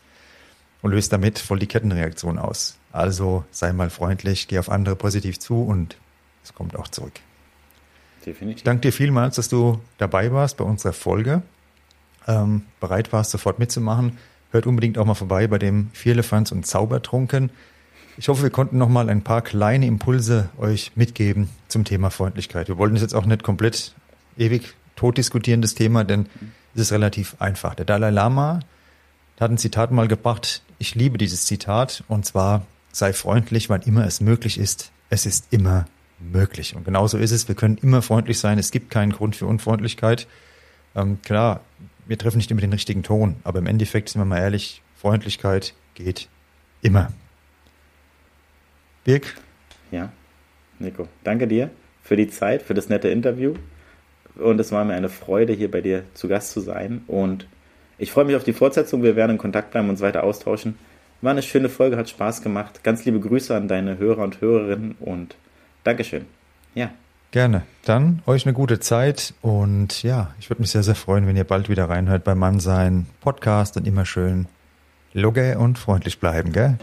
und 0.82 0.92
löst 0.92 1.14
damit 1.14 1.38
voll 1.38 1.60
die 1.60 1.68
Kettenreaktion 1.68 2.40
aus. 2.40 2.78
Also 2.92 3.46
sei 3.52 3.72
mal 3.74 3.90
freundlich, 3.90 4.48
geh 4.48 4.58
auf 4.58 4.70
andere 4.70 4.96
positiv 4.96 5.40
zu 5.40 5.64
und 5.64 5.98
es 6.44 6.54
kommt 6.54 6.76
auch 6.76 6.88
zurück. 6.88 7.14
Definitiv. 8.26 8.58
Ich 8.58 8.64
danke 8.64 8.82
dir 8.82 8.92
vielmals, 8.92 9.36
dass 9.36 9.50
du 9.50 9.80
dabei 9.98 10.32
warst 10.32 10.58
bei 10.58 10.66
unserer 10.66 10.94
Folge, 10.94 11.42
ähm, 12.28 12.64
bereit 12.80 13.14
warst, 13.14 13.32
sofort 13.32 13.60
mitzumachen. 13.60 14.18
Hört 14.54 14.68
unbedingt 14.68 15.00
auch 15.00 15.06
mal 15.06 15.16
vorbei 15.16 15.48
bei 15.48 15.58
dem 15.58 15.90
Vierlefanz 15.94 16.52
und 16.52 16.68
Zaubertrunken. 16.68 17.50
Ich 18.18 18.28
hoffe, 18.28 18.44
wir 18.44 18.52
konnten 18.52 18.78
noch 18.78 18.88
mal 18.88 19.10
ein 19.10 19.24
paar 19.24 19.42
kleine 19.42 19.88
Impulse 19.88 20.50
euch 20.60 20.92
mitgeben 20.94 21.50
zum 21.70 21.86
Thema 21.86 22.12
Freundlichkeit. 22.12 22.68
Wir 22.68 22.78
wollten 22.78 22.96
es 22.96 23.02
jetzt 23.02 23.16
auch 23.16 23.26
nicht 23.26 23.42
komplett 23.42 23.96
ewig 24.38 24.76
tot 24.96 25.18
diskutieren, 25.18 25.64
das 25.64 25.74
Thema, 25.74 26.04
denn 26.04 26.28
es 26.76 26.82
ist 26.82 26.92
relativ 26.92 27.36
einfach. 27.40 27.74
Der 27.74 27.86
Dalai 27.86 28.12
Lama 28.12 28.60
hat 29.40 29.50
ein 29.50 29.58
Zitat 29.58 29.90
mal 29.90 30.08
gebracht, 30.08 30.62
ich 30.78 30.94
liebe 30.94 31.18
dieses 31.18 31.46
Zitat 31.46 32.04
und 32.08 32.24
zwar 32.24 32.68
sei 32.92 33.12
freundlich, 33.12 33.72
wann 33.72 33.82
immer 33.82 34.06
es 34.06 34.22
möglich 34.22 34.60
ist. 34.60 34.92
Es 35.10 35.26
ist 35.26 35.48
immer 35.50 35.88
möglich. 36.20 36.76
Und 36.76 36.86
genauso 36.86 37.18
ist 37.18 37.32
es. 37.32 37.48
Wir 37.48 37.56
können 37.56 37.78
immer 37.78 38.04
freundlich 38.04 38.38
sein. 38.38 38.60
Es 38.60 38.70
gibt 38.70 38.92
keinen 38.92 39.14
Grund 39.14 39.36
für 39.36 39.48
Unfreundlichkeit. 39.48 40.28
Ähm, 40.96 41.24
klar, 41.24 41.62
wir 42.06 42.18
treffen 42.18 42.38
nicht 42.38 42.52
immer 42.52 42.62
den 42.62 42.74
richtigen 42.74 43.04
Ton, 43.04 43.36
aber 43.44 43.60
im 43.60 43.68
Endeffekt 43.68 44.10
sind 44.10 44.22
wir 44.22 44.26
mal 44.26 44.40
ehrlich, 44.40 44.82
Freundlichkeit 44.96 45.74
geht 45.96 46.30
immer. 46.82 47.12
Birg? 49.04 49.36
Ja, 49.92 50.12
Nico, 50.80 51.08
danke 51.24 51.48
dir 51.48 51.70
für 52.02 52.16
die 52.16 52.28
Zeit, 52.28 52.62
für 52.62 52.74
das 52.74 52.90
nette 52.90 53.10
Interview. 53.10 53.56
Und 54.36 54.60
es 54.60 54.72
war 54.72 54.84
mir 54.84 54.96
eine 54.96 55.10
Freude, 55.10 55.54
hier 55.54 55.70
bei 55.70 55.82
dir 55.82 56.04
zu 56.14 56.28
Gast 56.28 56.52
zu 56.52 56.60
sein. 56.60 57.04
Und 57.08 57.48
ich 57.98 58.12
freue 58.12 58.26
mich 58.26 58.36
auf 58.36 58.44
die 58.44 58.54
Fortsetzung. 58.54 59.04
Wir 59.04 59.16
werden 59.16 59.34
in 59.34 59.38
Kontakt 59.38 59.72
bleiben 59.72 59.88
und 59.88 59.92
uns 59.92 60.02
weiter 60.02 60.24
austauschen. 60.24 60.78
War 61.22 61.32
eine 61.32 61.42
schöne 61.42 61.70
Folge, 61.70 61.98
hat 61.98 62.10
Spaß 62.10 62.42
gemacht. 62.42 62.84
Ganz 62.84 63.06
liebe 63.06 63.20
Grüße 63.20 63.56
an 63.56 63.68
deine 63.68 63.98
Hörer 63.98 64.24
und 64.24 64.42
Hörerinnen 64.42 64.96
und 65.00 65.36
Dankeschön. 65.84 66.26
Ja. 66.74 66.92
Gerne. 67.34 67.64
Dann 67.84 68.22
euch 68.28 68.46
eine 68.46 68.54
gute 68.54 68.80
Zeit 68.80 69.34
und 69.42 70.04
ja, 70.04 70.36
ich 70.40 70.52
würde 70.52 70.62
mich 70.62 70.70
sehr, 70.70 70.84
sehr 70.84 70.94
freuen, 70.94 71.26
wenn 71.26 71.36
ihr 71.36 71.46
bald 71.46 71.68
wieder 71.68 71.90
reinhört 71.90 72.24
bei 72.24 72.36
Mannsein 72.36 73.08
Podcast 73.22 73.76
und 73.76 73.88
immer 73.88 74.06
schön 74.06 74.46
logge 75.14 75.58
und 75.58 75.80
freundlich 75.80 76.20
bleiben, 76.20 76.52
gell? 76.52 76.78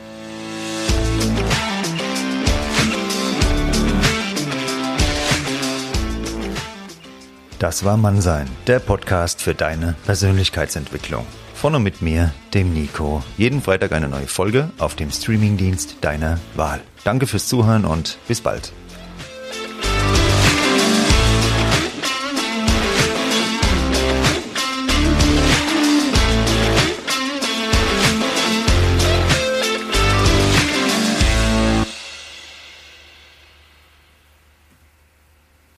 Das 7.60 7.84
war 7.84 7.96
Mannsein, 7.96 8.48
der 8.66 8.80
Podcast 8.80 9.42
für 9.42 9.54
deine 9.54 9.94
Persönlichkeitsentwicklung. 10.04 11.24
Von 11.54 11.76
und 11.76 11.84
mit 11.84 12.02
mir, 12.02 12.34
dem 12.54 12.74
Nico. 12.74 13.22
Jeden 13.36 13.62
Freitag 13.62 13.92
eine 13.92 14.08
neue 14.08 14.26
Folge 14.26 14.70
auf 14.78 14.96
dem 14.96 15.12
Streamingdienst 15.12 15.98
deiner 16.00 16.40
Wahl. 16.56 16.80
Danke 17.04 17.28
fürs 17.28 17.46
Zuhören 17.46 17.84
und 17.84 18.18
bis 18.26 18.40
bald. 18.40 18.72